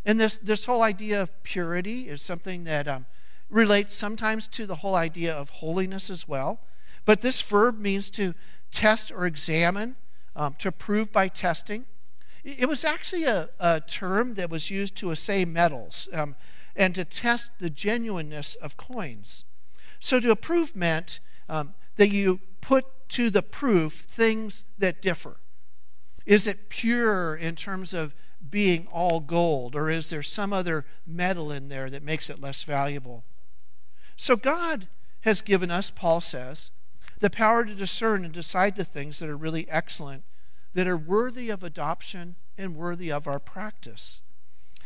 [0.05, 3.05] And this, this whole idea of purity is something that um,
[3.49, 6.59] relates sometimes to the whole idea of holiness as well.
[7.05, 8.35] But this verb means to
[8.71, 9.95] test or examine,
[10.35, 11.85] um, to prove by testing.
[12.43, 16.35] It was actually a, a, term that was used to assay metals um,
[16.79, 19.43] and to test the genuineness of coins.
[19.99, 21.19] So to approve meant
[21.49, 25.35] um, that you put to the proof things that differ.
[26.25, 28.15] Is it pure in terms of
[28.49, 32.63] being all gold, or is there some other metal in there that makes it less
[32.63, 33.25] valuable?
[34.15, 34.87] So God
[35.21, 36.71] has given us, Paul says,
[37.19, 40.23] the power to discern and decide the things that are really excellent,
[40.73, 44.21] that are worthy of adoption and worthy of our practice.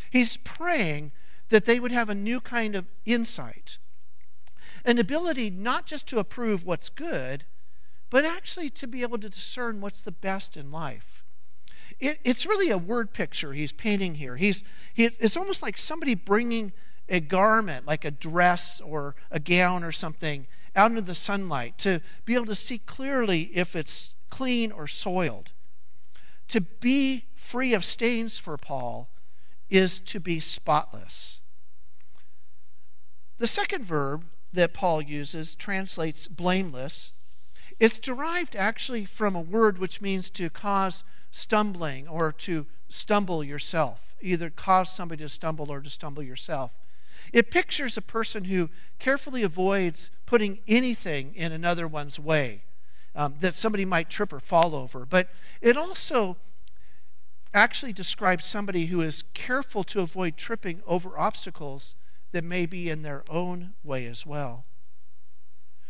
[0.09, 1.11] He's praying
[1.49, 3.77] that they would have a new kind of insight
[4.85, 7.45] an ability not just to approve what's good,
[8.09, 11.23] but actually to be able to discern what's the best in life.
[11.99, 14.35] It, it's really a word picture he's painting here.
[14.35, 14.63] He's,
[14.93, 16.73] he, it's almost like somebody bringing
[17.09, 22.01] a garment, like a dress or a gown or something, out into the sunlight to
[22.25, 25.51] be able to see clearly if it's clean or soiled.
[26.49, 29.09] To be free of stains for Paul
[29.74, 31.41] is to be spotless.
[33.39, 37.11] The second verb that Paul uses translates blameless.
[37.80, 44.13] It's derived actually from a word which means to cause stumbling or to stumble yourself,
[44.21, 46.76] either cause somebody to stumble or to stumble yourself.
[47.32, 48.69] It pictures a person who
[48.99, 52.61] carefully avoids putting anything in another one's way
[53.15, 55.03] um, that somebody might trip or fall over.
[55.03, 55.30] But
[55.61, 56.38] it also
[57.54, 61.95] actually describes somebody who is careful to avoid tripping over obstacles
[62.32, 64.66] that may be in their own way as well.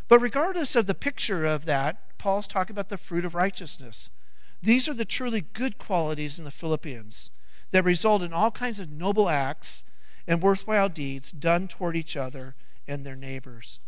[0.07, 4.09] But regardless of the picture of that, Paul's talking about the fruit of righteousness.
[4.61, 7.31] These are the truly good qualities in the Philippians
[7.71, 9.83] that result in all kinds of noble acts
[10.27, 12.55] and worthwhile deeds done toward each other
[12.87, 13.79] and their neighbors.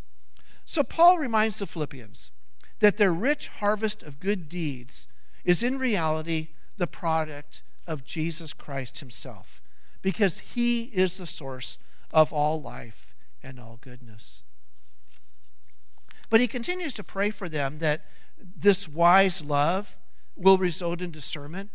[0.66, 2.32] So Paul reminds the Philippians
[2.80, 5.08] that their rich harvest of good deeds
[5.44, 9.62] is in reality the product of Jesus Christ himself,
[10.02, 11.78] because he is the source
[12.12, 13.14] of all life
[13.44, 14.44] and all goodness.
[16.30, 18.02] But he continues to pray for them that
[18.38, 19.98] this wise love
[20.36, 21.70] will result in discernment,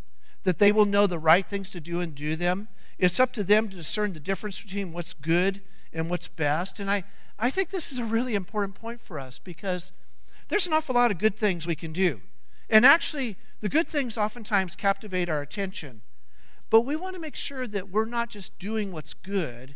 [0.44, 2.68] that they will know the right things to do and do them.
[2.98, 6.80] It's up to them to discern the difference between what's good and what's best.
[6.80, 7.04] And I,
[7.38, 9.92] I think this is a really important point for us because
[10.48, 12.20] there's an awful lot of good things we can do.
[12.70, 16.02] And actually, the good things oftentimes captivate our attention.
[16.70, 19.74] But we want to make sure that we're not just doing what's good,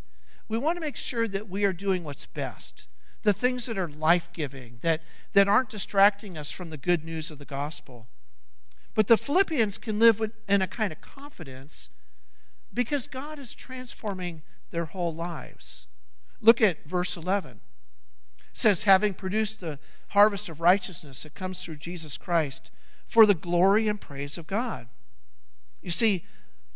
[0.49, 2.87] we want to make sure that we are doing what's best.
[3.23, 7.31] The things that are life giving, that, that aren't distracting us from the good news
[7.31, 8.09] of the gospel.
[8.95, 11.91] But the Philippians can live in a kind of confidence
[12.73, 15.89] because God is transforming their whole lives.
[16.41, 17.53] Look at verse 11.
[17.53, 17.59] It
[18.53, 19.79] says, having produced the
[20.09, 22.71] harvest of righteousness that comes through Jesus Christ
[23.07, 24.89] for the glory and praise of God.
[25.83, 26.25] You see,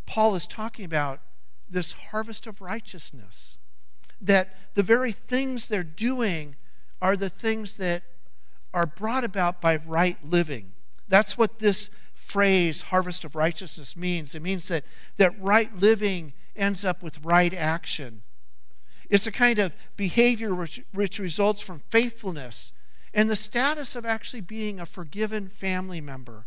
[0.07, 1.21] Paul is talking about
[1.69, 3.59] this harvest of righteousness.
[4.21, 6.57] That the very things they're doing
[7.01, 8.03] are the things that
[8.75, 10.73] are brought about by right living.
[11.09, 14.35] That's what this phrase, harvest of righteousness, means.
[14.35, 14.85] It means that,
[15.17, 18.23] that right living ends up with right action.
[19.09, 22.73] It's a kind of behavior which, which results from faithfulness
[23.15, 26.47] and the status of actually being a forgiven family member.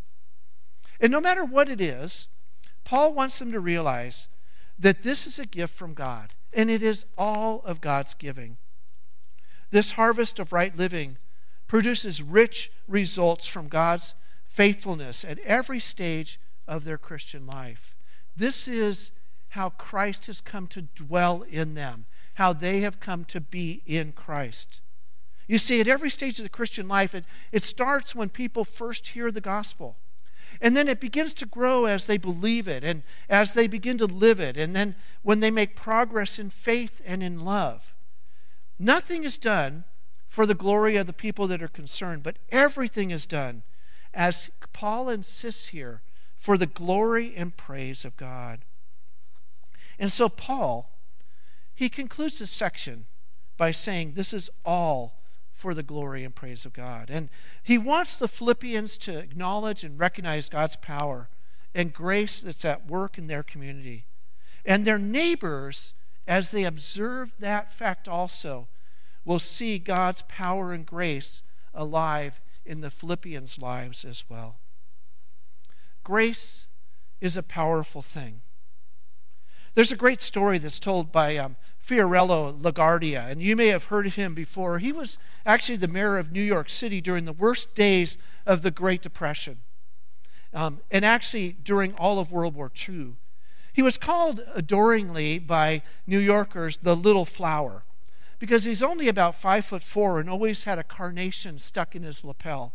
[0.99, 2.28] And no matter what it is,
[2.84, 4.30] Paul wants them to realize
[4.78, 8.57] that this is a gift from God, and it is all of God's giving.
[9.70, 11.18] This harvest of right living
[11.68, 17.95] produces rich results from God's faithfulness at every stage of their Christian life.
[18.36, 19.12] This is
[19.49, 22.05] how Christ has come to dwell in them,
[22.36, 24.82] how they have come to be in Christ.
[25.47, 29.09] You see, at every stage of the Christian life, it, it starts when people first
[29.09, 29.97] hear the gospel.
[30.61, 34.05] And then it begins to grow as they believe it and as they begin to
[34.05, 34.57] live it.
[34.57, 37.93] And then when they make progress in faith and in love.
[38.77, 39.83] Nothing is done
[40.27, 43.63] for the glory of the people that are concerned, but everything is done,
[44.13, 46.01] as Paul insists here,
[46.35, 48.61] for the glory and praise of God.
[49.99, 50.89] And so, Paul,
[51.75, 53.05] he concludes this section
[53.57, 55.20] by saying, This is all
[55.62, 57.12] for the glory and praise of God.
[57.12, 57.30] And
[57.62, 61.30] he wants the Philippians to acknowledge and recognize God's power
[61.76, 64.05] and grace that's at work in their community.
[64.66, 65.93] And their neighbors,
[66.28, 68.70] as they observe that fact also,
[69.24, 71.43] will see God's power and grace
[71.76, 74.57] alive in the Philippians' lives as well.
[76.03, 76.70] Grace
[77.22, 78.41] is a powerful thing.
[79.76, 84.05] There's a great story that's told by um, Fiorello LaGuardia, and you may have heard
[84.05, 84.79] of him before.
[84.79, 88.71] He was actually the mayor of New York City during the worst days of the
[88.71, 89.59] Great Depression,
[90.53, 93.13] um, and actually during all of World War II.
[93.73, 97.84] He was called adoringly by New Yorkers the Little Flower
[98.38, 102.25] because he's only about five foot four and always had a carnation stuck in his
[102.25, 102.73] lapel.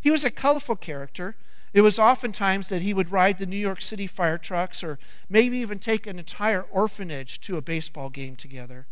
[0.00, 1.34] He was a colorful character.
[1.76, 4.98] It was oftentimes that he would ride the New York City fire trucks or
[5.28, 8.86] maybe even take an entire orphanage to a baseball game together.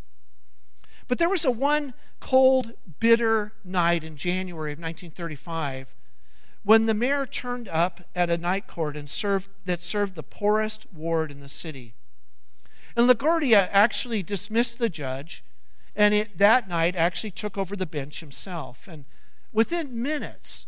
[1.09, 5.95] But there was a one cold, bitter night in January of 1935
[6.63, 10.87] when the mayor turned up at a night court and served, that served the poorest
[10.93, 11.95] ward in the city.
[12.95, 15.43] And LaGuardia actually dismissed the judge,
[15.97, 18.87] and it, that night actually took over the bench himself.
[18.87, 19.07] And
[19.55, 20.67] within minutes,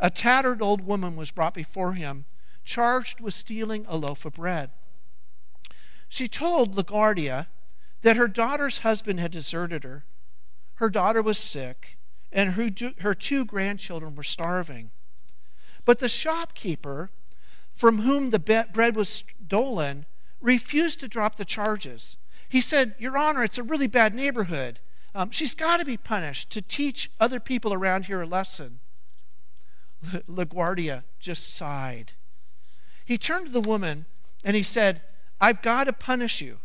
[0.00, 2.24] a tattered old woman was brought before him,
[2.64, 4.70] charged with stealing a loaf of bread.
[6.08, 7.46] She told LaGuardia
[8.02, 10.04] that her daughter's husband had deserted her,
[10.74, 11.96] her daughter was sick,
[12.30, 12.68] and her,
[13.00, 14.90] her two grandchildren were starving.
[15.84, 17.10] But the shopkeeper
[17.72, 18.38] from whom the
[18.72, 20.06] bread was stolen
[20.40, 22.18] refused to drop the charges.
[22.48, 24.80] He said, Your Honor, it's a really bad neighborhood.
[25.14, 28.80] Um, she's got to be punished to teach other people around here a lesson.
[30.28, 32.12] LaGuardia just sighed.
[33.04, 34.06] He turned to the woman
[34.44, 35.02] and he said,
[35.40, 36.58] I've got to punish you.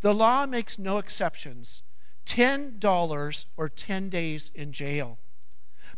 [0.00, 1.82] The law makes no exceptions
[2.26, 5.18] $10 or 10 days in jail.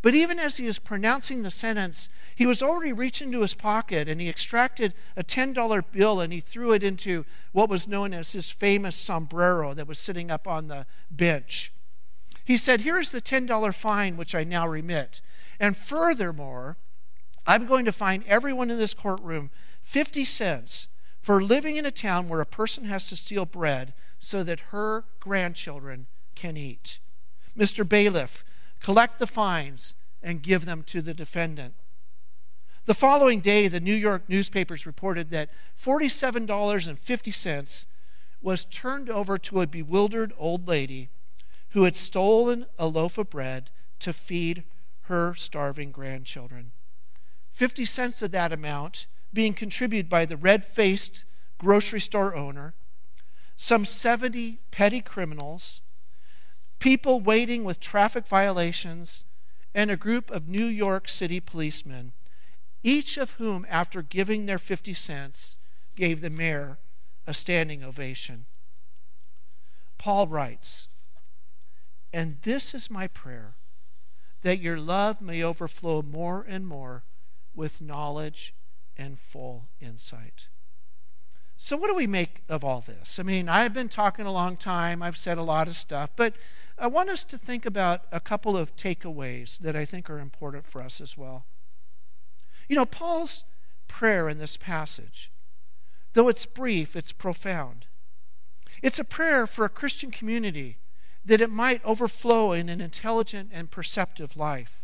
[0.03, 4.09] But even as he was pronouncing the sentence, he was already reaching into his pocket
[4.09, 8.33] and he extracted a $10 bill and he threw it into what was known as
[8.33, 11.73] his famous sombrero that was sitting up on the bench.
[12.45, 15.21] He said, Here's the $10 fine which I now remit.
[15.59, 16.79] And furthermore,
[17.47, 19.51] I'm going to fine everyone in this courtroom
[19.83, 20.89] 50 cents
[21.21, 25.05] for living in a town where a person has to steal bread so that her
[25.19, 26.99] grandchildren can eat.
[27.57, 27.89] Mr.
[27.89, 28.45] Bailiff,
[28.81, 31.75] collect the fines and give them to the defendant.
[32.87, 37.87] The following day, the New York newspapers reported that $47.50
[38.43, 41.11] was turned over to a bewildered old lady
[41.71, 43.71] who had stolen a loaf of bread
[44.01, 44.65] to feed
[45.03, 46.73] her starving grandchildren.
[47.61, 51.27] 50 cents of that amount being contributed by the red faced
[51.59, 52.73] grocery store owner,
[53.59, 55.83] some 70 petty criminals,
[56.79, 59.27] people waiting with traffic violations,
[59.75, 62.13] and a group of New York City policemen,
[62.83, 65.57] each of whom, after giving their 50 cents,
[65.97, 66.79] gave the mayor
[67.27, 68.47] a standing ovation.
[69.99, 70.89] Paul writes,
[72.11, 73.53] And this is my prayer
[74.41, 77.03] that your love may overflow more and more
[77.55, 78.55] with knowledge
[78.97, 80.49] and full insight.
[81.57, 83.19] So, what do we make of all this?
[83.19, 86.35] I mean, I've been talking a long time, I've said a lot of stuff, but
[86.79, 90.67] I want us to think about a couple of takeaways that I think are important
[90.67, 91.45] for us as well.
[92.67, 93.45] You know, Paul's
[93.89, 95.31] prayer in this passage,
[96.15, 97.87] though it's brief, it's profound.
[98.83, 100.79] It's a prayer for a Christian community
[101.25, 104.80] that it might overflow in an intelligent and perceptive life.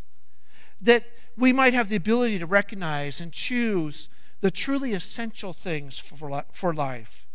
[0.81, 1.05] That
[1.37, 4.09] we might have the ability to recognize and choose
[4.41, 7.27] the truly essential things for, for life.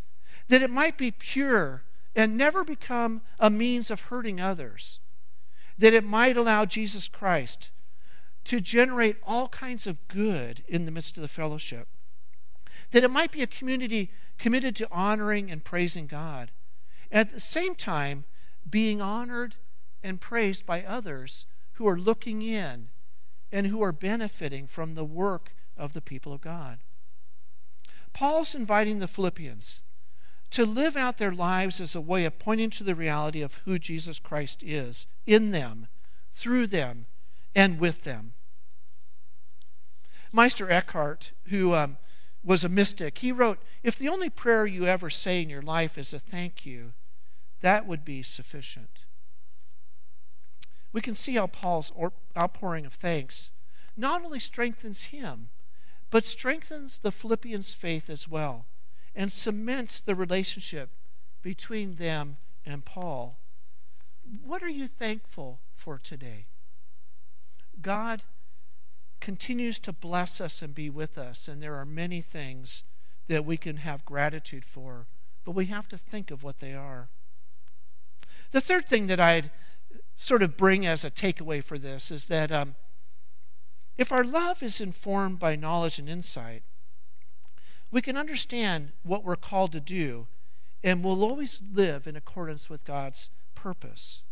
[0.47, 1.83] That it might be pure
[2.15, 4.99] and never become a means of hurting others.
[5.77, 7.71] That it might allow Jesus Christ
[8.43, 11.87] to generate all kinds of good in the midst of the fellowship.
[12.91, 16.51] That it might be a community committed to honoring and praising God.
[17.11, 18.25] At the same time,
[18.69, 19.55] being honored
[20.03, 22.89] and praised by others who are looking in
[23.52, 26.80] and who are benefiting from the work of the people of God.
[28.14, 29.84] Paul's inviting the Philippians
[30.52, 33.80] to live out their lives as a way of pointing to the reality of who
[33.80, 35.88] Jesus Christ is in them
[36.34, 37.06] through them
[37.56, 38.34] and with them.
[40.32, 41.97] Meister Eckhart, who um,
[42.43, 45.97] was a mystic, he wrote If the only prayer you ever say in your life
[45.97, 46.93] is a thank you,
[47.62, 49.06] that would be sufficient.
[50.93, 51.91] We can see how Paul's
[52.37, 53.51] outpouring of thanks
[53.95, 55.49] not only strengthens him,
[56.09, 58.65] but strengthens the Philippians' faith as well
[59.15, 60.89] and cements the relationship
[61.41, 63.39] between them and Paul.
[64.43, 66.45] What are you thankful for today?
[67.81, 68.23] God
[69.19, 72.83] continues to bless us and be with us, and there are many things
[73.27, 75.07] that we can have gratitude for,
[75.45, 77.09] but we have to think of what they are.
[78.51, 79.51] The third thing that I'd
[80.22, 82.76] sort of bring as a takeaway for this is that um,
[83.97, 86.61] if our love is informed by knowledge and insight,
[87.89, 90.28] we can understand what we're called to do
[90.84, 94.24] and we'll always live in accordance with God's purpose.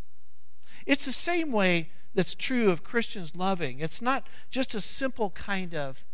[0.86, 3.80] It's the same way that's true of Christians loving.
[3.80, 6.06] It's not just a simple kind of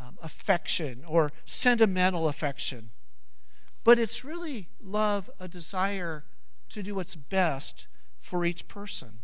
[0.00, 2.88] um, affection or sentimental affection,
[3.84, 6.24] but it's really love, a desire
[6.70, 7.88] to do what's best
[8.22, 9.18] for each person.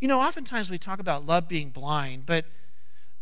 [0.00, 2.46] You know, oftentimes we talk about love being blind, but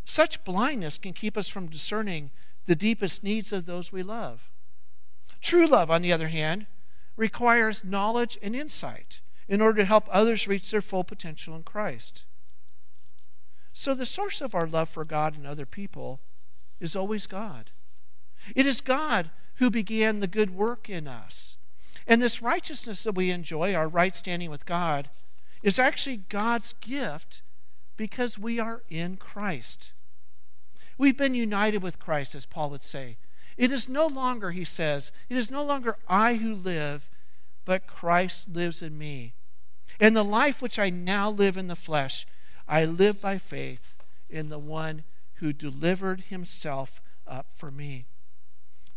[0.05, 2.31] such blindness can keep us from discerning
[2.67, 4.51] the deepest needs of those we love.
[5.41, 6.67] True love, on the other hand,
[7.17, 12.27] requires knowledge and insight in order to help others reach their full potential in Christ.
[13.73, 16.21] So, the source of our love for God and other people
[16.79, 17.71] is always God.
[18.55, 21.57] It is God who began the good work in us.
[22.07, 25.11] And this righteousness that we enjoy, our right standing with God,
[25.63, 27.43] is actually God's gift
[27.97, 29.95] because we are in Christ.
[30.99, 33.17] We've been united with Christ, as Paul would say.
[33.57, 37.11] It is no longer, he says, it is no longer I who live,
[37.65, 39.35] but Christ lives in me.
[40.01, 42.27] And the life which I now live in the flesh,
[42.67, 43.97] I live by faith
[44.29, 48.07] in the one who delivered himself up for me.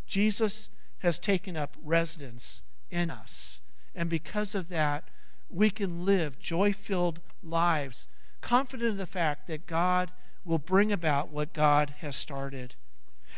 [0.07, 2.63] Jesus has taken up residence
[2.95, 3.59] in us.
[3.93, 5.09] And because of that,
[5.49, 8.07] we can live joy filled lives,
[8.41, 10.11] confident of the fact that God
[10.45, 12.75] will bring about what God has started.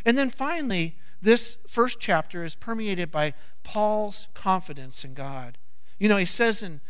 [0.06, 3.34] And then finally, this first chapter is permeated by
[3.64, 5.58] Paul's confidence in God.
[5.98, 6.82] You know, he says in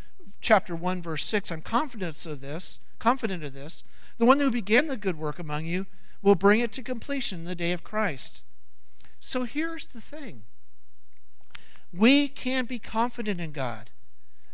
[0.41, 3.84] chapter 1, verse 6, I'm confident of this, confident of this.
[4.18, 5.86] The one who began the good work among you
[6.22, 8.43] will bring it to completion in the day of Christ.
[9.20, 10.43] So here's the thing
[11.93, 13.89] we can be confident in God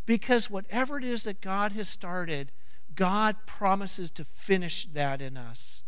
[0.05, 2.51] because whatever it is that God has started,
[2.95, 5.83] God promises to finish that in us.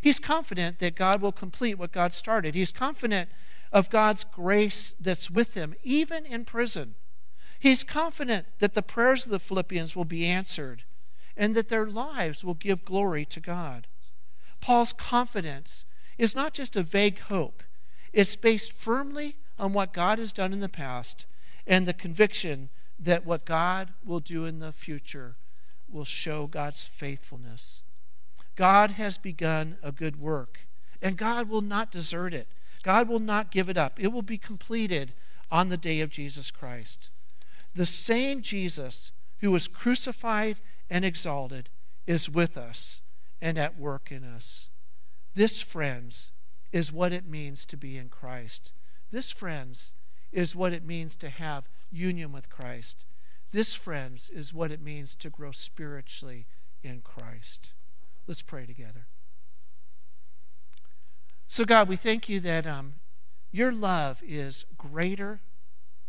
[0.00, 2.54] He's confident that God will complete what God started.
[2.54, 3.30] He's confident
[3.72, 6.94] of God's grace that's with him, even in prison.
[7.58, 10.84] He's confident that the prayers of the Philippians will be answered
[11.36, 13.86] and that their lives will give glory to God.
[14.60, 15.84] Paul's confidence
[16.18, 17.62] is not just a vague hope,
[18.12, 21.26] it's based firmly on what God has done in the past
[21.66, 25.36] and the conviction that what God will do in the future
[25.90, 27.82] will show God's faithfulness.
[28.54, 30.66] God has begun a good work,
[31.02, 32.48] and God will not desert it.
[32.82, 34.00] God will not give it up.
[34.00, 35.12] It will be completed
[35.50, 37.10] on the day of Jesus Christ.
[37.74, 41.68] The same Jesus who was crucified and exalted
[42.06, 43.02] is with us
[43.40, 44.70] and at work in us.
[45.34, 46.32] This, friends,
[46.72, 48.72] is what it means to be in Christ.
[49.10, 49.94] This, friends,
[50.32, 53.06] is what it means to have union with Christ.
[53.52, 56.46] This, friends, is what it means to grow spiritually
[56.82, 57.74] in Christ.
[58.26, 59.06] Let's pray together.
[61.46, 62.94] So, God, we thank you that um,
[63.52, 65.40] your love is greater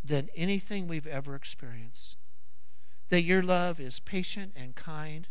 [0.04, 2.18] than anything we've ever experienced.
[3.10, 5.28] That your love is patient and kind.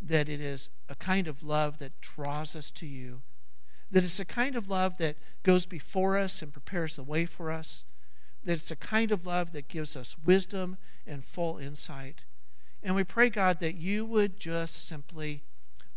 [0.00, 3.22] That it is a kind of love that draws us to you.
[3.90, 7.50] That it's a kind of love that goes before us and prepares the way for
[7.50, 7.86] us
[8.44, 10.76] that it's a kind of love that gives us wisdom
[11.06, 12.24] and full insight.
[12.82, 15.42] And we pray, God, that you would just simply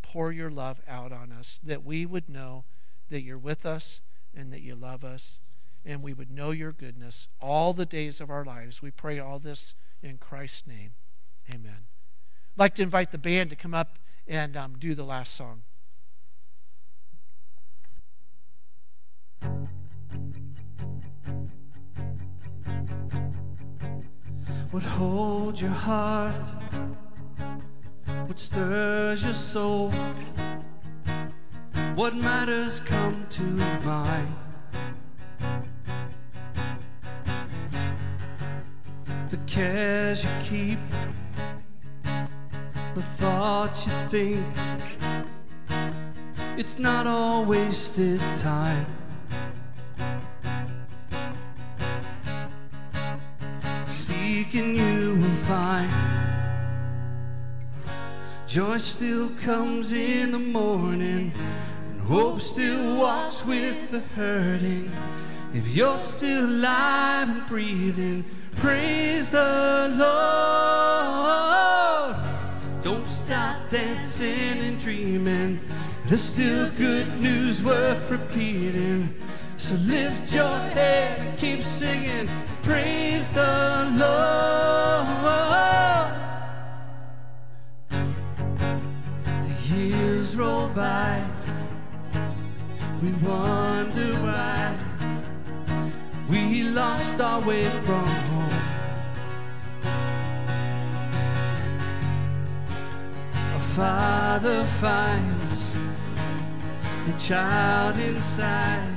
[0.02, 2.64] pour your love out on us, that we would know
[3.10, 4.02] that you're with us
[4.34, 5.42] and that you love us,
[5.86, 8.82] and we would know your goodness all the days of our lives.
[8.82, 10.92] We pray all this in Christ's name.
[11.50, 11.88] Amen.
[12.56, 15.64] I'd like to invite the band to come up and um, do the last song.
[24.72, 26.36] What holds your heart,
[28.28, 29.92] what stirs your soul,
[31.96, 34.36] what matters come to mind.
[39.30, 40.80] The cares you keep,
[42.94, 44.46] the thoughts you think.
[46.58, 48.86] It's not all wasted time.
[58.58, 61.32] Joy still comes in the morning,
[61.92, 64.92] and hope still walks with the hurting.
[65.54, 71.06] If you're still alive and breathing, praise the Lord.
[72.82, 75.60] Don't stop dancing and dreaming.
[76.06, 79.14] There's still good news worth repeating.
[79.56, 82.28] So lift your head and keep singing.
[82.64, 85.87] Praise the Lord.
[90.38, 91.20] Roll by.
[93.02, 94.76] We wonder why
[96.30, 98.62] we lost our way from home.
[103.56, 105.76] A father finds
[107.08, 108.94] the child inside.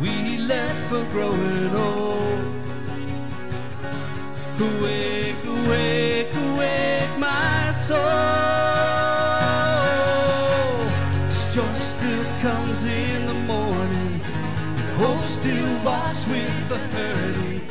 [0.00, 2.54] We left for growing old.
[4.60, 8.45] Awake, awake, awake, my soul.
[15.84, 17.62] Walks with the hurting.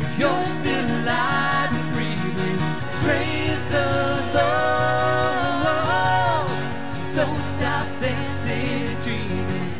[0.00, 2.58] If you're still alive and breathing,
[3.04, 3.88] praise the
[4.34, 5.64] Lord.
[7.14, 9.74] Don't stop dancing and dreaming.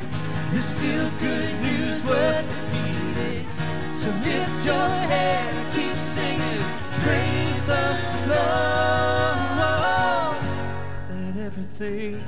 [0.50, 3.46] There's still good news worth repeating.
[3.92, 6.62] So lift your head keep singing.
[7.02, 7.84] Praise the
[8.30, 9.56] Lord.
[11.10, 12.22] Let everything,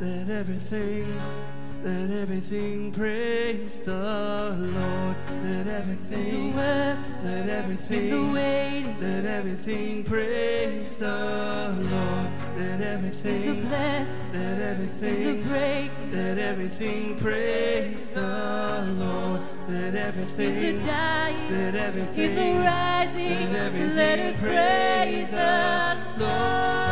[0.00, 1.53] let everything.
[1.84, 5.16] Let everything praise the Lord.
[5.44, 12.30] Let everything, work, let everything, in the way, let everything praise the Lord.
[12.56, 19.42] Let everything, in the bless, let everything, in the break, let everything praise the Lord.
[19.68, 23.52] Let everything, in the dying, let everything, in the rising.
[23.52, 26.83] let Let us praise the Lord.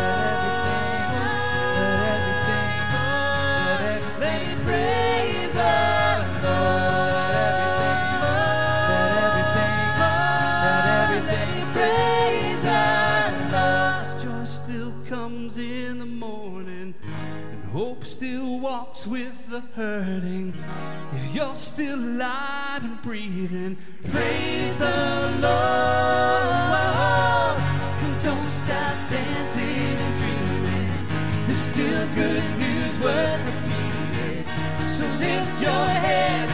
[19.53, 20.55] The hurting.
[21.13, 23.77] If you're still alive and breathing,
[24.11, 26.73] praise the Lord.
[28.03, 31.45] And don't stop dancing and dreaming.
[31.45, 34.47] There's still good news worth repeating.
[34.89, 36.52] So lift your head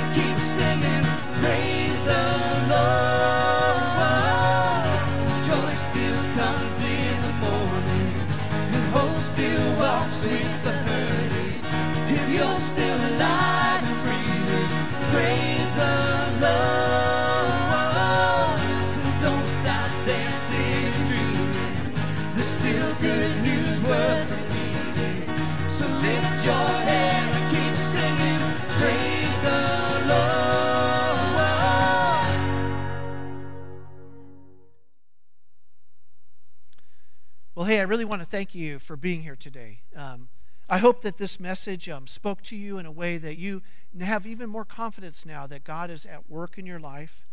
[38.59, 39.81] you for being here today.
[39.97, 40.29] Um,
[40.69, 43.63] I hope that this message um, spoke to you in a way that you
[44.01, 47.25] have even more confidence now that God is at work in your life.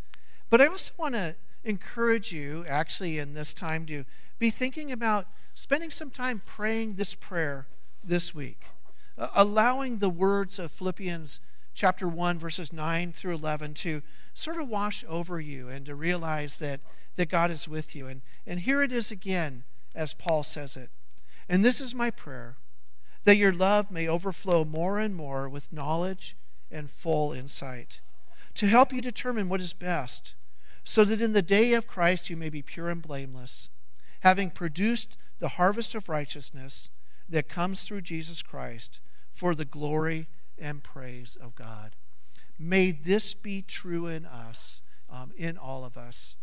[0.49, 4.05] But I also want to encourage you, actually, in this time, to
[4.39, 7.67] be thinking about spending some time praying this prayer
[8.03, 8.67] this week,
[9.17, 11.41] uh, allowing the words of Philippians
[11.73, 14.01] chapter 1, verses 9 through 11 to
[14.34, 16.80] sort of wash over you and to realize that,
[17.17, 18.07] that God is with you.
[18.07, 20.89] And, and here it is again, as Paul says it.
[21.47, 22.57] And this is my prayer
[23.23, 26.37] that your love may overflow more and more with knowledge
[26.71, 28.01] and full insight,
[28.53, 30.35] to help you determine what is best,
[30.83, 33.69] so that in the day of Christ you may be pure and blameless,
[34.21, 36.89] having produced the harvest of righteousness
[37.27, 40.27] that comes through Jesus Christ for the glory
[40.57, 41.95] and praise of God.
[42.57, 46.37] May this be true in us, um, in all of us.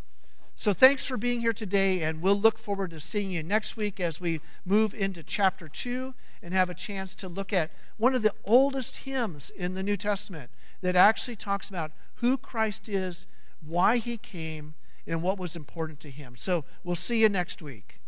[0.55, 3.99] So thanks for being here today, and we'll look forward to seeing you next week
[3.99, 8.21] as we move into chapter 2 and have a chance to look at one of
[8.21, 10.51] the oldest hymns in the New Testament
[10.81, 13.25] that actually talks about who Christ is,
[13.65, 14.75] why he came,
[15.07, 16.35] and what was important to him.
[16.35, 17.99] So we'll see you next week.